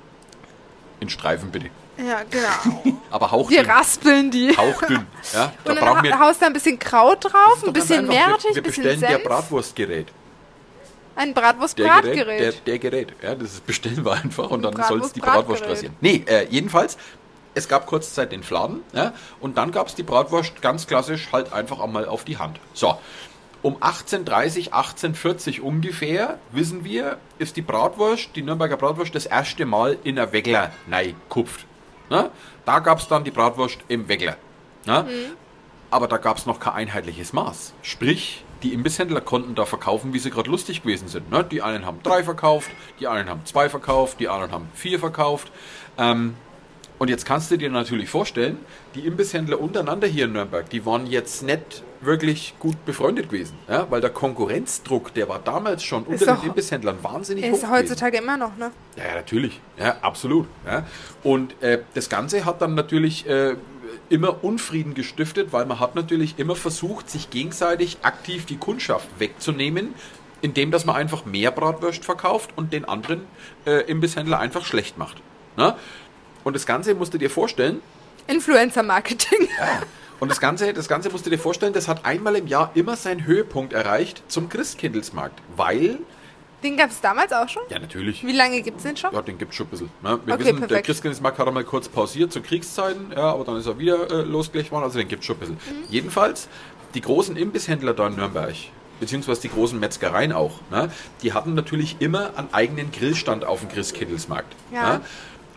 [1.00, 1.68] In Streifen bitte.
[1.98, 2.98] Ja, genau.
[3.10, 3.66] Aber Wir hauchdünn.
[3.70, 4.56] raspeln die.
[4.58, 5.08] Hauchdünn.
[5.34, 8.08] Ja, da Und brauchen dann wir ha- haust da ein bisschen Kraut drauf, ein bisschen.
[8.10, 9.24] Wir- Meerrettich, Wir ein bisschen bestellen der Senf.
[9.24, 10.08] Bratwurstgerät.
[11.16, 12.14] Ein Bratwurst-Bratgerät.
[12.16, 13.14] Gerät, der, der Gerät.
[13.22, 15.96] Ja, das ist bestellen wir einfach und dann soll es die Bratwurst- rasieren.
[16.02, 16.98] Nee, äh, jedenfalls,
[17.54, 21.30] es gab kurz Zeit den Fladen ja, und dann gab es die Bratwurst ganz klassisch
[21.32, 22.60] halt einfach einmal auf die Hand.
[22.74, 22.98] So,
[23.62, 29.98] um 1830, 1840 ungefähr, wissen wir, ist die Bratwurst, die Nürnberger Bratwurst, das erste Mal
[30.04, 30.72] in der Weckler
[31.30, 31.66] kupft.
[32.12, 32.30] Ne?
[32.66, 34.38] Da gab es dann die Bratwurst im Weckler.
[34.86, 35.08] Ne?
[35.90, 37.74] Aber da gab es noch kein einheitliches Maß.
[37.82, 41.30] Sprich, die Imbisshändler konnten da verkaufen, wie sie gerade lustig gewesen sind.
[41.32, 41.44] Ne?
[41.44, 45.52] Die einen haben drei verkauft, die anderen haben zwei verkauft, die anderen haben vier verkauft.
[45.98, 46.36] Ähm,
[46.98, 48.58] und jetzt kannst du dir natürlich vorstellen,
[48.96, 53.58] die Imbisshändler untereinander hier in Nürnberg, die waren jetzt nicht wirklich gut befreundet gewesen.
[53.68, 53.88] Ja?
[53.90, 57.74] Weil der Konkurrenzdruck, der war damals schon unter doch- den Imbisshändlern wahnsinnig hoch Ist gewesen.
[57.74, 58.72] heutzutage immer noch, ne?
[58.96, 59.60] Ja, ja, natürlich.
[59.78, 60.48] Ja, absolut.
[60.66, 60.86] Ja.
[61.24, 63.56] Und äh, das Ganze hat dann natürlich äh,
[64.10, 69.94] immer Unfrieden gestiftet, weil man hat natürlich immer versucht, sich gegenseitig aktiv die Kundschaft wegzunehmen,
[70.42, 73.22] indem dass man einfach mehr Bratwurst verkauft und den anderen
[73.66, 75.22] äh, Imbisshändler einfach schlecht macht.
[75.58, 75.76] Ne?
[76.44, 77.82] Und das Ganze musst du dir vorstellen,
[78.28, 79.48] Influencer-Marketing.
[80.20, 82.96] und das Ganze, das Ganze musst du dir vorstellen, das hat einmal im Jahr immer
[82.96, 86.00] seinen Höhepunkt erreicht zum Christkindlesmarkt, weil,
[86.64, 87.64] Den gab es damals auch schon?
[87.70, 89.14] ja natürlich, Wie lange gibt es den schon?
[89.14, 89.90] Ja, den gibt es schon ein bisschen.
[90.02, 90.20] Ne?
[90.26, 90.88] Wir Okay, wissen, der perfekt.
[90.88, 94.72] Christkindlesmarkt hat einmal kurz pausiert zu Kriegszeiten, ja, aber dann ist er wieder äh, losgelegt
[94.72, 95.56] worden, also den gibt es schon ein bisschen.
[95.56, 95.84] Mhm.
[95.90, 96.48] Jedenfalls,
[96.96, 98.56] die großen Imbisshändler da in Nürnberg,
[99.00, 100.92] beziehungsweise die großen Metzgereien auch, ne?
[101.22, 104.56] die hatten natürlich immer einen eigenen Grillstand auf dem Christkindlesmarkt.
[104.72, 104.94] Ja.
[104.94, 105.02] Ne?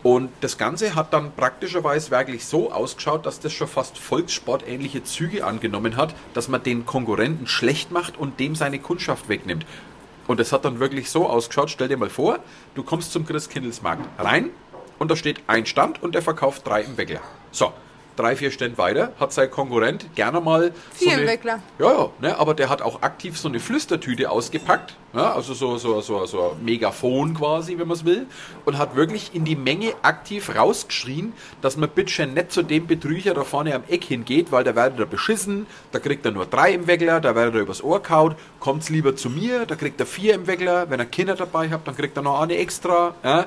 [0.02, 5.44] Und das Ganze hat dann praktischerweise wirklich so ausgeschaut, dass das schon fast volkssportähnliche Züge
[5.44, 9.66] angenommen hat, dass man den Konkurrenten schlecht macht und dem seine Kundschaft wegnimmt.
[10.28, 12.38] Und das hat dann wirklich so ausgeschaut, stell dir mal vor,
[12.76, 14.50] du kommst zum Christkindlesmarkt rein
[14.98, 17.20] und da steht ein Stand und der verkauft drei im Weckler.
[17.50, 17.72] So,
[18.18, 21.60] drei, vier Stände weiter hat sein Konkurrent gerne mal Vier so im eine, Weckler.
[21.78, 25.78] Ja, ja, ne, aber der hat auch aktiv so eine Flüstertüte ausgepackt, ja, also so,
[25.78, 28.26] so, so, so ein Megafon quasi, wenn man es will,
[28.64, 33.34] und hat wirklich in die Menge aktiv rausgeschrien, dass man bitte nicht zu dem Betrüger
[33.34, 36.72] da vorne am Eck hingeht, weil da werdet ihr beschissen, da kriegt er nur drei
[36.72, 40.06] im Weckler, da werdet ihr übers Ohr kaut, kommt's lieber zu mir, da kriegt er
[40.06, 43.46] vier im Weckler, wenn ihr Kinder dabei habt, dann kriegt er noch eine extra, ja.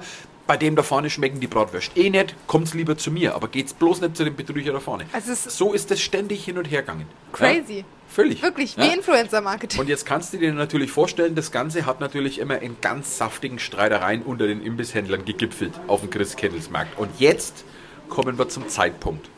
[0.52, 3.74] Bei dem da vorne schmecken die Bratwürste eh nicht, kommt's lieber zu mir, aber geht's
[3.74, 5.06] bloß nicht zu dem Betrüger da vorne.
[5.14, 7.06] Also so ist das ständig hin und her gegangen.
[7.32, 7.78] Crazy.
[7.78, 7.84] Ja?
[8.10, 8.42] Völlig.
[8.42, 8.94] Wirklich, wie Ja?
[8.94, 9.80] Influencer-Marketing.
[9.80, 13.60] Und jetzt kannst du dir natürlich vorstellen, das Ganze hat natürlich immer in ganz saftigen
[13.60, 17.00] Streitereien unter den Imbisshändlern gegipfelt auf dem Christkindlesmarkt.
[17.00, 17.64] Und jetzt
[18.10, 19.30] kommen wir zum Zeitpunkt.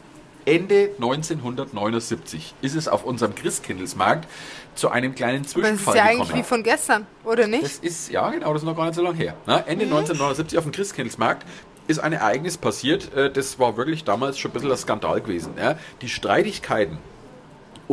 [0.46, 4.28] Ende 1979 ist es auf unserem Christkindlesmarkt
[4.76, 6.40] zu einem kleinen Aber das ist Zwischenfall ja eigentlich gekommen.
[6.44, 7.64] wie von gestern, oder nicht?
[7.64, 9.36] Das ist, ja genau, das ist noch gar nicht so lange her.
[9.46, 11.46] Na, Ende 1979 auf dem Christkindlesmarkt
[11.88, 15.54] ist ein Ereignis passiert, äh, das war wirklich damals schon ein bisschen ein Skandal gewesen.
[16.02, 16.98] Die Streitigkeiten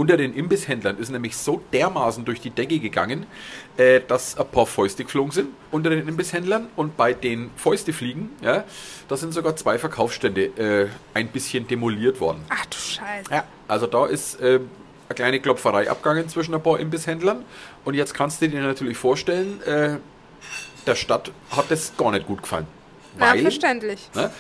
[0.01, 3.27] unter den Imbisshändlern ist nämlich so dermaßen durch die Decke gegangen,
[3.77, 8.31] äh, dass ein paar Fäuste geflogen sind unter den Imbisshändlern und bei den Fäuste fliegen,
[8.41, 8.65] ja,
[9.09, 12.43] da sind sogar zwei Verkaufsstände äh, ein bisschen demoliert worden.
[12.49, 13.31] Ach du Scheiße.
[13.31, 14.61] Ja, also da ist äh,
[15.11, 17.45] eine kleine Klopferei abgegangen zwischen ein paar Imbisshändlern.
[17.85, 19.99] Und jetzt kannst du dir natürlich vorstellen, äh,
[20.87, 22.67] der Stadt hat das gar nicht gut gefallen.
[23.19, 24.09] Ja, Weil, verständlich.
[24.15, 24.31] ne,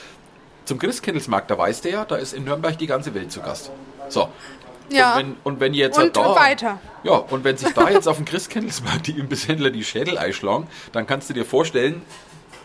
[0.64, 3.70] zum Christkindlesmarkt, da weißt du ja, da ist in Nürnberg die ganze Welt zu Gast.
[4.08, 4.28] So.
[4.90, 5.14] Ja.
[5.14, 6.80] Und wenn, und wenn jetzt Und da, weiter.
[7.02, 11.06] Ja, und wenn sich da jetzt auf dem Christkindlesmarkt die Imbisshändler die Schädel einschlagen, dann
[11.06, 12.02] kannst du dir vorstellen,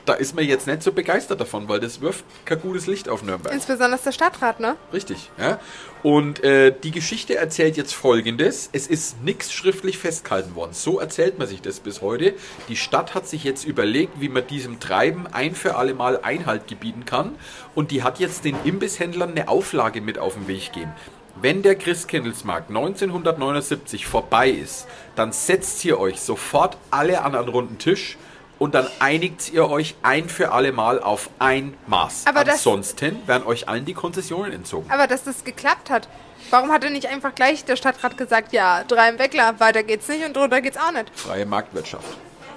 [0.05, 3.23] da ist man jetzt nicht so begeistert davon, weil das wirft kein gutes Licht auf
[3.23, 3.53] Nürnberg.
[3.53, 4.75] Insbesondere der Stadtrat, ne?
[4.93, 5.59] Richtig, ja.
[6.03, 10.73] Und äh, die Geschichte erzählt jetzt folgendes: Es ist nichts schriftlich festgehalten worden.
[10.73, 12.35] So erzählt man sich das bis heute.
[12.69, 16.67] Die Stadt hat sich jetzt überlegt, wie man diesem Treiben ein für alle Mal Einhalt
[16.67, 17.35] gebieten kann.
[17.73, 20.91] Und die hat jetzt den Imbisshändlern eine Auflage mit auf den Weg gegeben.
[21.41, 27.77] Wenn der Christkindlesmarkt 1979 vorbei ist, dann setzt ihr euch sofort alle an einen runden
[27.77, 28.17] Tisch
[28.57, 32.23] und dann einigt ihr euch ein für alle Mal auf ein Maß.
[32.27, 34.89] Aber das- Ansonsten werden euch allen die Konzessionen entzogen.
[34.89, 36.07] Aber dass das geklappt hat,
[36.51, 40.07] warum hat denn nicht einfach gleich der Stadtrat gesagt, ja, drei im Weckler, weiter geht's
[40.07, 41.11] nicht und drunter geht's auch nicht?
[41.13, 42.05] Freie Marktwirtschaft.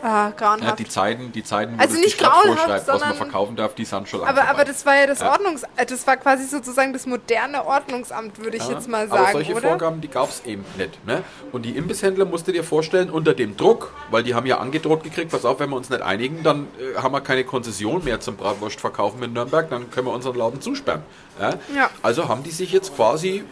[0.03, 0.79] Ah, Ja, grauenhaft.
[0.79, 3.85] die Zeiten, die Zeiten, wo Also das nicht die vorschreibt, was man verkaufen darf, die
[3.85, 5.33] sind schon aber, aber das war ja das Ja.
[5.33, 5.63] Ordnungs...
[5.77, 9.33] äh, Das war quasi sozusagen das moderne Ordnungsamt, würde ich Ja, jetzt mal Aber sagen,
[9.33, 9.69] solche oder?
[9.69, 11.05] Vorgaben, die gab es eben nicht.
[11.07, 11.23] Ne?
[11.53, 15.03] Und die Imbisshändler musst du dir vorstellen, unter dem Druck, weil die haben ja angedroht
[15.03, 18.21] gekriegt, pass auf, wenn wir uns nicht einigen, dann äh, haben wir keine Konzession mehr
[18.21, 21.03] zum Bratwurstverkaufen in Nürnberg, dann können wir unseren Laden zusperren.
[21.41, 21.51] Ja?
[21.75, 21.91] Ja.
[22.03, 23.45] Also haben die sich jetzt quasi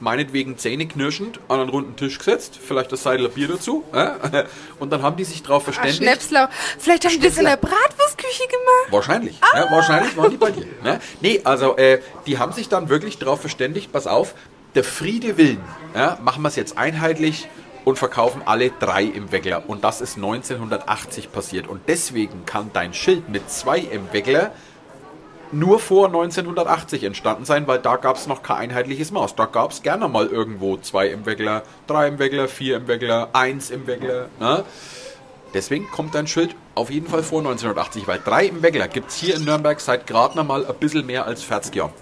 [0.00, 4.16] meinetwegen zähneknirschend an einen runden Tisch gesetzt, vielleicht das Seidler Bier dazu, ja?
[4.78, 6.46] und dann haben die sich darauf Ah, verständigt, Schnäpslau.
[6.78, 8.90] Vielleicht haben die das in der Bratwurstküche gemacht.
[8.90, 9.38] Wahrscheinlich.
[9.40, 9.58] Ah!
[9.58, 10.66] Ja, wahrscheinlich waren die bei dir.
[10.82, 11.00] Ne?
[11.20, 14.34] Nee, also äh, die haben sich dann wirklich darauf verständigt, pass auf,
[14.74, 15.60] der Friede willen,
[15.94, 17.48] ja, machen wir es jetzt einheitlich
[17.84, 19.64] und verkaufen alle drei im Weckler.
[19.66, 21.66] Und das ist 1980 passiert.
[21.66, 24.52] Und deswegen kann dein Schild mit zwei im Weckler
[25.52, 29.34] nur vor 1980 entstanden sein, weil da gab es noch kein einheitliches Maß.
[29.34, 33.28] Da gab es gerne mal irgendwo zwei im Weckler, drei im Weckler, vier im Weckler,
[33.32, 34.28] eins im Weckler.
[34.40, 34.64] Ne?
[35.54, 39.16] Deswegen kommt dein Schild auf jeden Fall vor 1980, weil drei im Weckler gibt es
[39.16, 41.92] hier in Nürnberg seit gerade noch mal ein bisschen mehr als 40 Jahren.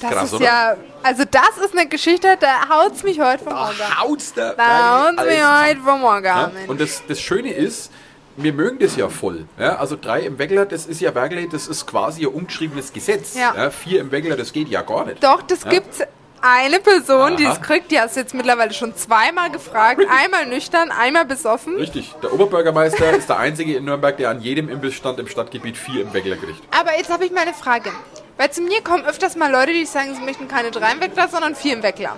[0.00, 0.44] Das Krass, ist oder?
[0.44, 0.76] ja...
[1.02, 3.76] Also das ist eine Geschichte, da haut's mich heute vom Morgen.
[4.00, 6.24] haut's der Da haut's mich heute vom Morgen.
[6.24, 6.50] Ja?
[6.66, 7.90] Und das, das Schöne ist,
[8.36, 9.46] wir mögen das ja voll.
[9.58, 9.76] Ja?
[9.76, 13.34] Also drei im Weckler, das ist ja wirklich, das ist quasi ein umgeschriebenes Gesetz.
[13.34, 13.70] Ja.
[13.70, 15.22] Vier im Weckler, das geht ja gar nicht.
[15.22, 15.70] Doch, das Ja?
[15.70, 16.00] gibt's
[16.42, 17.54] eine Person, die Aha.
[17.54, 20.02] es kriegt, die hast du jetzt mittlerweile schon zweimal gefragt.
[20.08, 21.76] Einmal nüchtern, einmal besoffen.
[21.76, 22.14] Richtig.
[22.22, 26.12] Der Oberbürgermeister ist der einzige in Nürnberg, der an jedem Imbissstand im Stadtgebiet vier im
[26.12, 26.62] Weckler kriegt.
[26.78, 27.90] Aber jetzt habe ich mal eine Frage.
[28.36, 31.26] Weil zu mir kommen öfters mal Leute, die sagen, sie möchten keine drei im Weckler,
[31.28, 32.16] sondern vier im Weckler.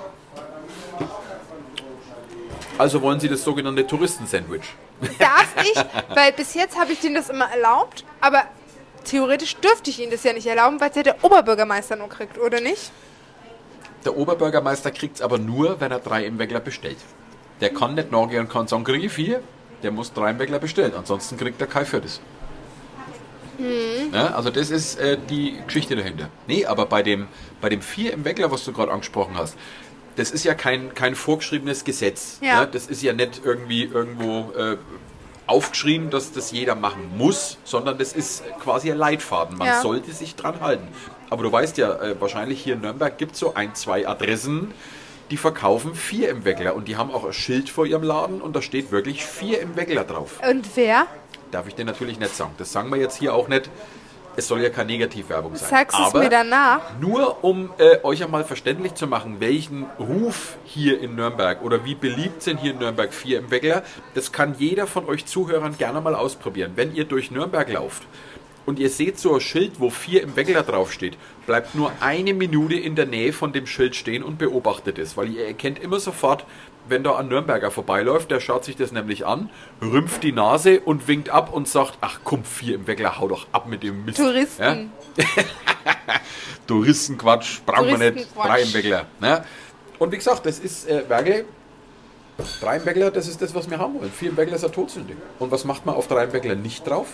[2.78, 4.62] Also wollen Sie das sogenannte Touristensandwich.
[5.18, 5.74] Darf ich?
[6.14, 8.44] Weil bis jetzt habe ich denen das immer erlaubt, aber
[9.04, 12.38] theoretisch dürfte ich ihnen das ja nicht erlauben, weil es ja der Oberbürgermeister nur kriegt,
[12.38, 12.90] oder nicht?
[14.04, 16.98] Der Oberbürgermeister kriegt es aber nur, wenn er drei im Weckler bestellt.
[17.60, 19.42] Der kann nicht nachgehen und kann sagen, kriege ich vier.
[19.82, 22.20] Der muss drei im Weckler bestellen, ansonsten kriegt er kein viertes.
[24.12, 26.28] Ja, also das ist äh, die Geschichte dahinter.
[26.46, 27.26] Nee, aber bei dem,
[27.60, 29.56] bei dem vier im Weckler, was du gerade angesprochen hast,
[30.18, 32.38] das ist ja kein, kein vorgeschriebenes Gesetz.
[32.42, 32.60] Ja.
[32.62, 32.68] Ne?
[32.70, 34.76] Das ist ja nicht irgendwie irgendwo äh,
[35.46, 39.56] aufgeschrieben, dass das jeder machen muss, sondern das ist quasi ein Leitfaden.
[39.56, 39.80] Man Ja.
[39.80, 40.88] sollte sich dran halten.
[41.30, 44.72] Aber du weißt ja, äh, wahrscheinlich hier in Nürnberg gibt es so ein, zwei Adressen,
[45.30, 48.56] die verkaufen vier im Weckler und die haben auch ein Schild vor ihrem Laden und
[48.56, 50.40] da steht wirklich vier im Weckler drauf.
[50.48, 51.06] Und wer?
[51.50, 52.52] Darf ich dir natürlich nicht sagen.
[52.58, 53.70] Das sagen wir jetzt hier auch nicht.
[54.38, 55.68] Es soll ja keine Negativwerbung sein.
[55.68, 56.96] Sagst es mir danach?
[57.00, 61.96] nur um äh, euch einmal verständlich zu machen, welchen Ruf hier in Nürnberg oder wie
[61.96, 63.82] beliebt sind hier in Nürnberg vier im Weckler,
[64.14, 66.74] das kann jeder von euch Zuhörern gerne mal ausprobieren.
[66.76, 68.04] Wenn ihr durch Nürnberg lauft
[68.64, 72.76] und ihr seht so ein Schild, wo vier im Weckler draufsteht, bleibt nur eine Minute
[72.76, 76.46] in der Nähe von dem Schild stehen und beobachtet es, weil ihr erkennt immer sofort,
[76.88, 79.50] wenn da ein Nürnberger vorbeiläuft, der schaut sich das nämlich an,
[79.82, 83.46] rümpft die Nase und winkt ab und sagt, ach komm, vier im Weckler, hau doch
[83.52, 84.18] ab mit dem Mist.
[84.18, 84.92] Touristen.
[86.66, 88.28] Touristenquatsch, brauchen wir nicht.
[88.36, 89.06] Drei im Weckler.
[89.20, 89.44] Ne?
[89.98, 91.44] Und wie gesagt, das ist äh, Wergle.
[92.60, 94.12] Drei im Weckler, das ist das, was wir haben wollen.
[94.12, 95.16] Vier im Weckler ist eine Todsünde.
[95.38, 97.08] Und was macht man auf drei im Weckler nicht drauf?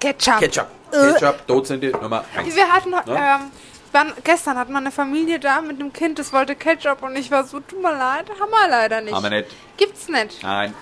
[0.00, 0.38] Ketchup.
[0.40, 0.66] Ketchup.
[0.90, 2.54] Ketchup, Todsünde Nummer eins.
[2.54, 3.36] Wir hatten Ja?
[3.36, 3.50] ähm,
[3.96, 7.30] wann, gestern hat man eine Familie da mit einem Kind, das wollte Ketchup und ich
[7.30, 9.14] war so, tut mir leid, haben wir leider nicht.
[9.14, 9.48] Haben wir nicht.
[9.76, 10.42] Gibt's nicht.
[10.42, 10.74] Nein.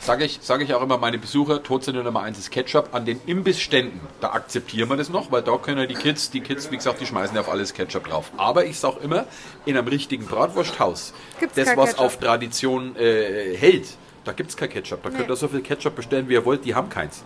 [0.00, 2.90] Sage ich, sag ich auch immer meine Besucher, Todsünde Nummer eins ist Ketchup.
[2.92, 6.70] An den Imbissständen, da akzeptieren wir das noch, weil da können die Kids, die Kids,
[6.70, 8.30] wie gesagt, die schmeißen ja auf alles Ketchup drauf.
[8.36, 9.26] Aber ich sag immer,
[9.64, 12.04] in einem richtigen Bratwursthaus, Gibt's das was Ketchup.
[12.04, 13.88] auf Tradition äh, hält,
[14.24, 15.02] da gibt es kein Ketchup.
[15.02, 15.16] Da Nee.
[15.16, 17.24] könnt ihr so viel Ketchup bestellen, wie ihr wollt, die haben keins.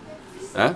[0.57, 0.75] Ja?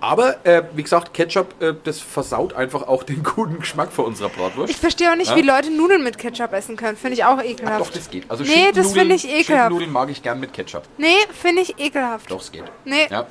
[0.00, 4.28] Aber, äh, wie gesagt, Ketchup, äh, das versaut einfach auch den guten Geschmack von unserer
[4.28, 4.70] Bratwurst.
[4.70, 5.36] Ich verstehe auch nicht, Ja?
[5.36, 6.96] wie Leute Nudeln mit Ketchup essen können.
[6.96, 7.80] Finde ich auch ekelhaft.
[7.80, 8.30] Doch, das geht.
[8.30, 9.46] Also Nee, das Schinkennudeln- finde ich ekelhaft.
[9.46, 10.84] Schinkennudeln mag ich gern mit Ketchup.
[10.98, 12.30] Nee, finde ich ekelhaft.
[12.30, 12.64] Doch, es geht.
[12.84, 13.08] Nee.
[13.10, 13.26] Ja.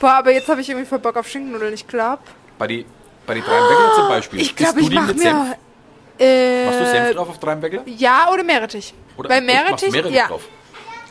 [0.00, 2.22] Boah, aber jetzt habe ich irgendwie voll Bock auf Schinkennudeln, ich glaube.
[2.58, 2.86] Bei die,
[3.26, 4.40] bei die Dreimweckler zum Beispiel.
[4.40, 5.22] Ich glaube, ich mache Senf?
[5.24, 5.56] mir...
[6.18, 7.82] Äh, Machst du Senf drauf auf Dreimweckler?
[7.84, 8.94] Ja, oder Meerrettich.
[9.18, 10.28] Oder Meerrettich, Meerrettich ja.
[10.28, 10.42] drauf?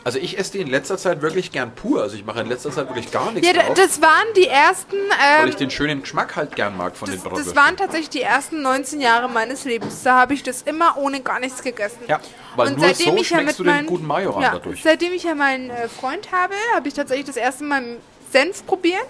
[0.06, 2.00] Also ich esse die in letzter Zeit wirklich gern pur.
[2.00, 4.94] Also ich mache in letzter Zeit wirklich gar nichts Ja, drauf, das waren die ersten...
[4.94, 7.54] weil Ähm, ich den schönen Geschmack halt gern mag von den das, Bratwürsten.
[7.56, 10.04] das waren tatsächlich die ersten 19 Jahre meines Lebens.
[10.04, 11.98] Da habe ich das immer ohne gar nichts gegessen.
[12.06, 12.20] ja,
[12.54, 14.52] weil Und nur seitdem so ich ja mit du den meinen- guten Mayo ran ja,
[14.52, 14.80] dadurch.
[14.80, 17.96] Seitdem ich ja meinen äh, Freund habe, habe ich tatsächlich das erste Mal
[18.30, 19.08] Senf probiert.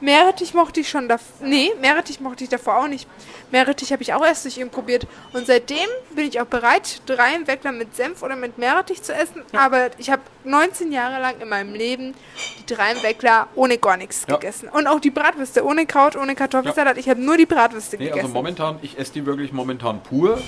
[0.00, 1.46] Meerrettich mochte ich schon davor.
[1.46, 3.08] Nee, Meerrettich mochte ich davor auch nicht.
[3.50, 5.06] Meerrettich habe ich auch erst durch ihn probiert.
[5.32, 9.12] Und seitdem bin ich auch bereit, drei im Weckler mit Senf oder mit Meerrettich zu
[9.12, 9.42] essen.
[9.52, 12.14] Aber ich habe 19 Jahre lang in meinem Leben
[12.60, 14.36] die drei im Weckler ohne gar nichts Ja.
[14.36, 14.68] gegessen.
[14.68, 16.96] Und auch die Bratwürste ohne Kraut, ohne Kartoffelsalat.
[16.98, 18.20] Ich habe nur die Bratwürste Nee, gegessen.
[18.26, 20.40] also momentan, ich esse die wirklich momentan pur,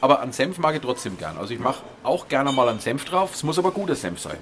[0.00, 1.36] aber an Senf mag ich trotzdem gern.
[1.38, 4.38] Also ich mache auch gerne mal einen Senf drauf, es muss aber guter Senf sein.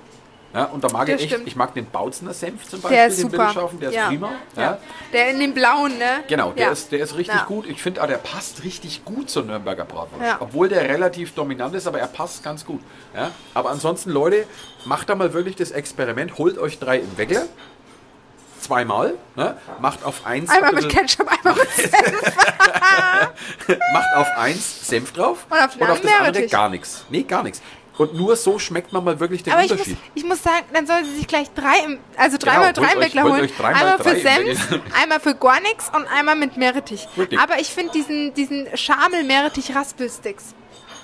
[0.54, 3.06] Ja, und da mag Das ich echt, ich mag den Bautzner Senf zum Beispiel, Der
[3.08, 3.38] ist den super.
[3.38, 4.06] Wilhelmshaven, der ist Ja.
[4.06, 4.32] prima.
[4.56, 4.62] Ja.
[4.62, 4.78] Ja.
[5.12, 6.22] Der in dem blauen, ne?
[6.28, 7.66] Genau, der, ist, der ist richtig gut.
[7.66, 10.36] Ich finde, ah, der passt richtig gut zur Nürnberger Bratwurst.
[10.38, 12.80] Obwohl der relativ dominant ist, aber er passt ganz gut.
[13.16, 13.32] Ja?
[13.52, 14.46] Aber ansonsten, Leute,
[14.84, 16.38] macht da mal wirklich das Experiment.
[16.38, 17.46] Holt euch drei im Weckler.
[18.60, 19.14] Zweimal.
[19.36, 19.56] Ne?
[19.80, 20.48] Macht auf eins.
[20.50, 22.22] Einmal ein mit Ketchup, einmal mit Senf.
[23.92, 26.50] macht auf eins Senf drauf Und auf und auf das andere Meerrettich.
[26.50, 27.04] gar nichts.
[27.10, 27.60] Nee, gar nichts.
[27.96, 29.98] Und nur so schmeckt man mal wirklich den Aber ich muss, Unterschied.
[30.16, 33.14] ich muss sagen, dann soll sie sich gleich drei, im, also dreimal Genau, drei holt
[33.24, 33.50] holen.
[33.74, 37.06] einmal für Senf, einmal für gar nichts und einmal mit Meerrettich.
[37.16, 37.38] Richtig.
[37.38, 40.54] Aber ich finde diesen, diesen Schamel-Meerrettich-Raspelsticks,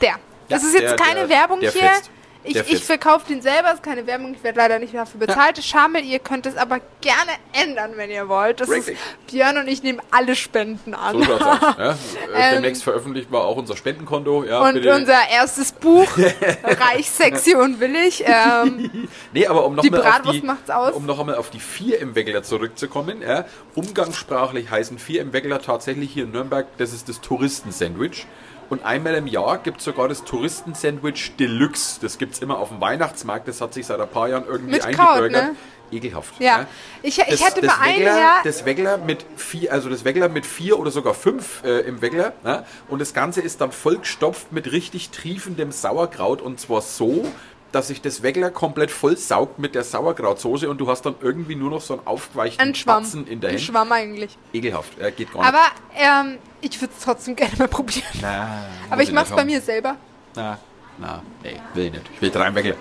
[0.01, 0.15] der.
[0.49, 1.83] Das Ja, ist jetzt der- keine der- Werbung der hier.
[1.83, 2.11] fetzt.
[2.43, 5.63] Ich, ich verkaufe den selber, ist keine Werbung, ich werde leider nicht dafür bezahlt.
[5.63, 8.61] Schamel, ihr könnt es aber gerne ändern, wenn ihr wollt.
[8.61, 8.91] Das ist.
[9.31, 11.19] Björn und ich nehmen alle Spenden an.
[11.19, 11.75] So schaut's aus.
[11.79, 11.91] Ja?
[12.35, 14.45] Äh, Ähm, Demnächst veröffentlicht wir auch unser Spendenkonto.
[14.45, 14.95] Ja, Und bitte.
[14.95, 16.09] unser erstes Buch,
[16.65, 18.25] Reich, Sexy und Willig.
[18.27, 20.95] Ähm, Nee, aber um noch Die Bratwurst macht's aus.
[20.95, 23.21] um noch einmal auf die vier im Weckler zurückzukommen.
[23.23, 28.27] Ja, umgangssprachlich heißen vier im Weckler tatsächlich hier in Nürnberg, das ist das Touristensandwich.
[28.71, 32.01] Und einmal im Jahr gibt es sogar das Touristensandwich Deluxe.
[32.01, 33.49] Das gibt es immer auf dem Weihnachtsmarkt.
[33.49, 35.45] Das hat sich seit ein paar Jahren irgendwie Mit Kraut, eingebürgert.
[35.51, 35.57] ne?
[35.93, 36.35] Ekelhaft.
[36.39, 36.67] ja,
[37.03, 40.47] ich, ich Das, hatte das Weckler, Jahr, das Weckler mit vier, also das Weckler mit
[40.47, 42.33] vier oder sogar fünf äh, im Weckler.
[42.45, 42.65] Ne?
[42.89, 47.25] Und das Ganze ist dann vollgestopft mit richtig triefendem Sauerkraut und zwar so,
[47.73, 51.55] dass sich das Weckler komplett voll saugt mit der Sauerkrautsoße und du hast dann irgendwie
[51.55, 53.03] nur noch so einen aufgeweichten ein Schwamm.
[53.03, 53.65] Batzen in der Ein Hand.
[53.65, 54.37] Schwamm eigentlich.
[54.53, 55.49] Ekelhaft, äh, geht gar nicht.
[55.49, 55.63] Aber
[55.97, 58.07] ähm, ich würde es trotzdem gerne mal probieren.
[58.21, 59.97] Na, Aber ich mache es bei mir selber.
[60.35, 60.59] Na,
[60.99, 62.05] na, nee, will ich nicht.
[62.15, 62.75] Ich will drei im Weckler.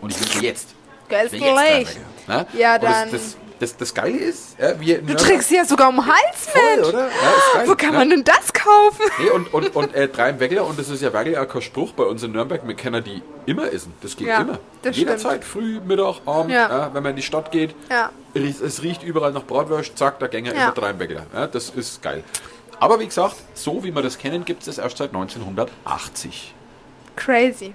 [0.00, 0.74] Und ich will sie jetzt.
[1.08, 1.32] Gleich.
[1.38, 5.64] Ja, Und das, dann- Das, das, das Geile ist, ja, wir Du trägst sie ja
[5.64, 6.84] sogar um den Hals Voll, mit.
[6.86, 7.06] oder?
[7.06, 7.12] Ja,
[7.54, 7.68] geil.
[7.68, 7.98] Wo kann ne?
[7.98, 9.02] man denn das kaufen?
[9.18, 11.62] Nee, und, und, und äh, drei im Weckler, und das ist ja wirklich auch kein
[11.62, 13.92] Spruch bei uns in Nürnberg, wir können die immer essen.
[14.02, 14.58] Das geht Ja, immer.
[14.82, 16.68] das Jederzeit, früh, Mittag, Abend, Ja.
[16.68, 17.74] ja, wenn man in die Stadt geht.
[17.90, 18.10] Ja.
[18.34, 20.64] Es riecht überall nach Bratwurst, zack, da gänge Ja.
[20.64, 21.26] immer drei im Weckler.
[21.32, 22.22] Ja, das ist geil.
[22.80, 26.52] Aber wie gesagt, so wie wir das kennen, gibt es das erst seit 1980.
[27.16, 27.72] Crazy.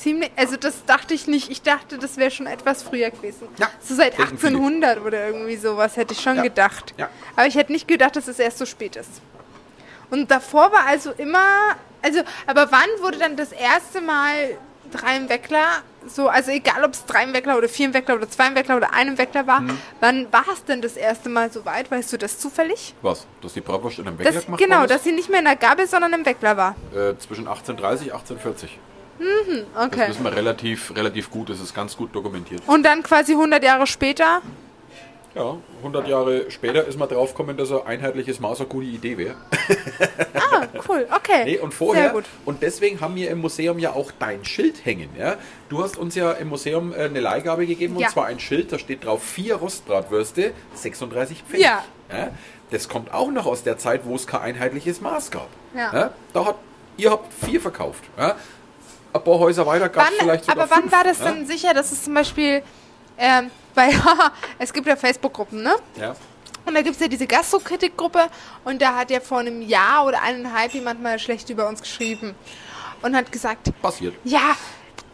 [0.00, 1.50] Ziemlich, also das dachte ich nicht.
[1.50, 3.48] Ich dachte, das wäre schon etwas früher gewesen.
[3.58, 4.56] Ja, so seit denken viele.
[4.56, 6.94] 1800 oder irgendwie sowas hätte ich schon Ja, gedacht.
[6.96, 7.08] ja.
[7.36, 9.10] Aber ich hätte nicht gedacht, dass es erst so spät ist.
[10.10, 11.44] Und davor war also immer,
[12.02, 14.56] also, aber wann wurde dann das erste Mal
[14.90, 15.66] drei im Weckler,
[16.06, 18.54] so, also egal ob es drei im Weckler oder vier im Weckler oder zwei im
[18.54, 19.78] Weckler oder einem Weckler war, Mhm.
[20.00, 21.90] wann war es denn das erste Mal so weit?
[21.90, 22.94] Weißt du das zufällig?
[23.02, 23.26] Was?
[23.42, 25.56] Dass die Bratwurst in einem Weckler Das, gemacht genau, dass sie nicht mehr in der
[25.56, 26.74] Gabel, sondern im Weckler war.
[26.92, 28.78] Äh, zwischen 1830 und 1840.
[29.74, 30.08] Das Okay.
[30.08, 32.62] wissen wir relativ, relativ gut, das ist ganz gut dokumentiert.
[32.66, 34.40] Und dann quasi 100 Jahre später
[35.34, 39.36] Ja, 100 Jahre später ist man draufgekommen, dass ein einheitliches Maß eine gute Idee wäre.
[40.34, 41.44] Ah, cool, okay.
[41.44, 42.24] Nee, und Sehr vorher, gut.
[42.44, 45.08] und deswegen haben wir im Museum ja auch dein Schild hängen.
[45.16, 45.36] Ja?
[45.68, 48.06] Du hast uns ja im Museum äh, eine Leihgabe gegeben, Ja.
[48.08, 51.64] und zwar ein Schild, da steht drauf vier Rostbratwürste, 36 Pfennig.
[51.66, 51.84] Ja.
[52.72, 55.48] Das kommt auch noch aus der Zeit, wo es kein einheitliches Maß gab.
[55.76, 56.10] Ja.
[56.32, 56.56] Da hat,
[56.96, 58.02] ihr habt vier verkauft.
[58.18, 58.34] Ja?
[59.12, 61.74] Ein paar Häuser weiter gab es vielleicht sogar aber wann fünf, war das denn sicher,
[61.74, 62.62] dass es zum Beispiel,
[63.18, 63.92] ähm, weil
[64.58, 65.74] es gibt ja Facebook-Gruppen, ne?
[65.96, 66.14] Ja.
[66.66, 68.28] Und da gibt es ja diese Gastrokritik-Gruppe
[68.64, 72.34] und da hat ja vor einem Jahr oder eineinhalb jemand mal schlecht über uns geschrieben
[73.02, 74.14] und hat gesagt, Passiert.
[74.24, 74.56] ja,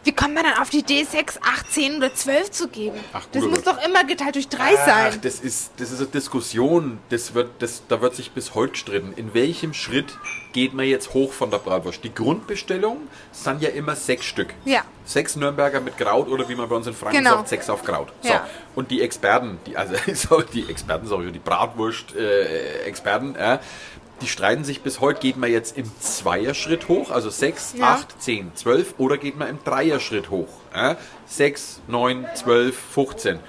[0.07, 2.97] wie kommt man dann auf die Idee, 6, 8, 10 oder 12 zu geben?
[3.11, 3.75] Ach, das muss Gott.
[3.75, 5.19] doch immer geteilt durch 3 Ach, sein.
[5.21, 9.11] das ist, das ist eine Diskussion, das wird, das, da wird sich bis heute gestritten.
[9.17, 10.17] In welchem Schritt
[10.53, 12.05] geht man jetzt hoch von der Bratwurst?
[12.05, 13.01] Die Grundbestellung
[13.33, 14.53] sind ja immer sechs Stück.
[14.63, 14.83] Ja.
[15.03, 17.35] Sechs Nürnberger mit Kraut oder wie man bei uns in Franken Genau.
[17.37, 18.07] sagt, sechs auf Kraut.
[18.21, 18.29] So.
[18.29, 18.47] Ja.
[18.75, 23.59] Und die Experten, die, also so, die Experten, schon, die Bratwurst-Experten, äh,
[24.21, 27.93] die streiten sich bis heute, geht man jetzt im Zweierschritt hoch, also 6, Ja.
[27.95, 30.49] 8, 10, 12 oder geht man im Dreierschritt hoch?
[30.73, 30.95] Äh?
[31.27, 33.39] 6, 9, 12, 15.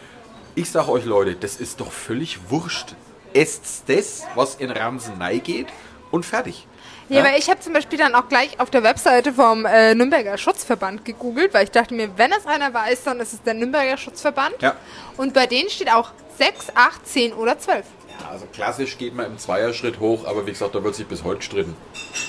[0.55, 2.95] Ich sag euch Leute, das ist doch völlig wurscht.
[3.33, 5.69] Esst das, was in Ramsen geht
[6.11, 6.67] und fertig.
[7.09, 10.37] Ja, weil ich habe zum Beispiel dann auch gleich auf der Webseite vom äh, Nürnberger
[10.37, 13.97] Schutzverband gegoogelt, weil ich dachte mir, wenn es einer weiß, dann ist es der Nürnberger
[13.97, 14.57] Schutzverband.
[14.61, 14.77] Ja.
[15.17, 17.85] Und bei denen steht auch 6, 8, 10 oder 12.
[18.31, 21.43] Also klassisch geht man im Zweierschritt hoch, aber wie gesagt, da wird sich bis heute
[21.43, 21.75] stritten.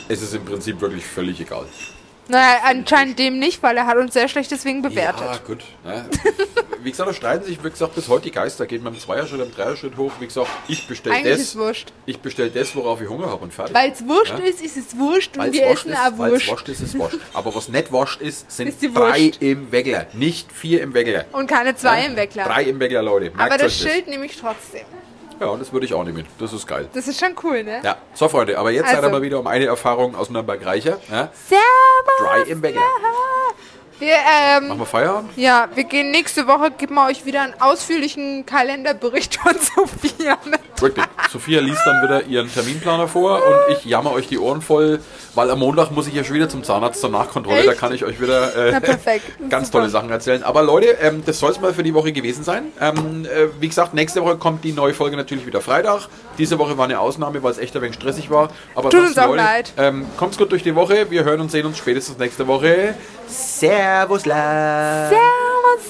[0.07, 1.65] Es ist im Prinzip wirklich völlig egal.
[2.29, 5.21] Naja, anscheinend dem nicht, weil er hat uns sehr schlecht deswegen bewertet.
[5.21, 5.63] Ja, gut.
[5.83, 6.05] Ja.
[6.83, 8.65] Wie gesagt, da streiten sich, wie gesagt, bis heute die Geister.
[8.65, 10.13] Geht man im Zweierschritt, im Dreierschritt hoch.
[10.21, 11.57] Wie gesagt, ich bestelle das.
[11.57, 11.91] wurscht.
[12.05, 13.75] Ich bestelle das, worauf ich Hunger habe und fertig.
[13.75, 14.45] Weil es wurscht Ja.
[14.45, 16.49] ist, ist es wurscht und Weil's wir essen ist, auch wurscht.
[16.49, 17.17] wascht ist, ist wascht.
[17.33, 20.05] Aber was nicht wascht ist, sind Ist drei im Weckler.
[20.13, 21.25] Nicht vier im Weckler.
[21.33, 22.45] Und keine zwei im Weckler.
[22.45, 23.31] Drei im Weckler, Leute.
[23.35, 24.85] Merkt Aber das Schild nehme ich trotzdem.
[25.39, 26.25] Ja, das würde ich auch nehmen.
[26.37, 26.89] Das ist geil.
[26.93, 27.79] Das ist schon cool, ne?
[27.83, 29.07] Ja, so Freunde, aber jetzt seid Also.
[29.07, 30.99] ihr mal wieder um eine Erfahrung aus Nürnberg reicher.
[31.09, 31.29] Ja?
[31.47, 32.43] Servus!
[32.45, 32.81] Dry im Weckler.
[33.99, 35.31] Wir, ähm, Machen wir Feierabend?
[35.35, 40.37] ja, wir gehen nächste Woche, geben wir euch wieder einen ausführlichen Kalenderbericht von Sophia.
[40.79, 41.05] Wirklich.
[41.29, 45.01] Sophia liest dann wieder ihren Terminplaner vor und ich jammer euch die Ohren voll,
[45.35, 47.63] weil am Montag muss ich ja schon wieder zum Zahnarzt zur Nachkontrolle.
[47.65, 47.79] Da Echt?
[47.81, 48.79] kann ich euch wieder äh, Na,
[49.49, 49.79] ganz Super.
[49.79, 50.43] tolle Sachen erzählen.
[50.43, 52.67] Aber Leute, ähm, das soll es mal für die Woche gewesen sein.
[52.79, 56.07] Ähm, äh, wie gesagt, nächste Woche kommt die neue Folge natürlich wieder Freitag.
[56.37, 58.49] Diese Woche war eine Ausnahme, weil es echt ein wenig stressig war.
[58.75, 59.73] Aber Tut uns auch Leute, leid.
[59.77, 61.11] Ähm, kommt's gut durch die Woche.
[61.11, 62.95] Wir hören und sehen uns spätestens nächste Woche.
[63.89, 65.09] Servus, la.
[65.09, 65.85] Servus.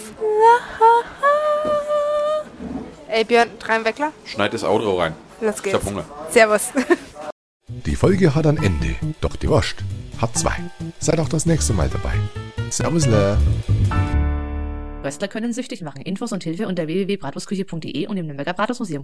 [3.09, 4.13] Ey, Björn, drei im Weckler?
[4.23, 5.13] Schneid das Outro rein.
[5.41, 5.75] Los Ich geht's.
[5.75, 6.05] hab Hunger.
[6.29, 6.69] Servus.
[7.67, 9.75] Die Folge hat ein Ende, doch die Wurst
[10.21, 10.55] hat zwei.
[10.99, 12.13] Seid auch das nächste Mal dabei.
[12.69, 13.37] Servus, la.
[15.03, 16.01] Röstler können süchtig machen.
[16.01, 19.03] Infos und Hilfe unter www.bratwurstküche.de und im Nürnberger Bratwurstmuseum.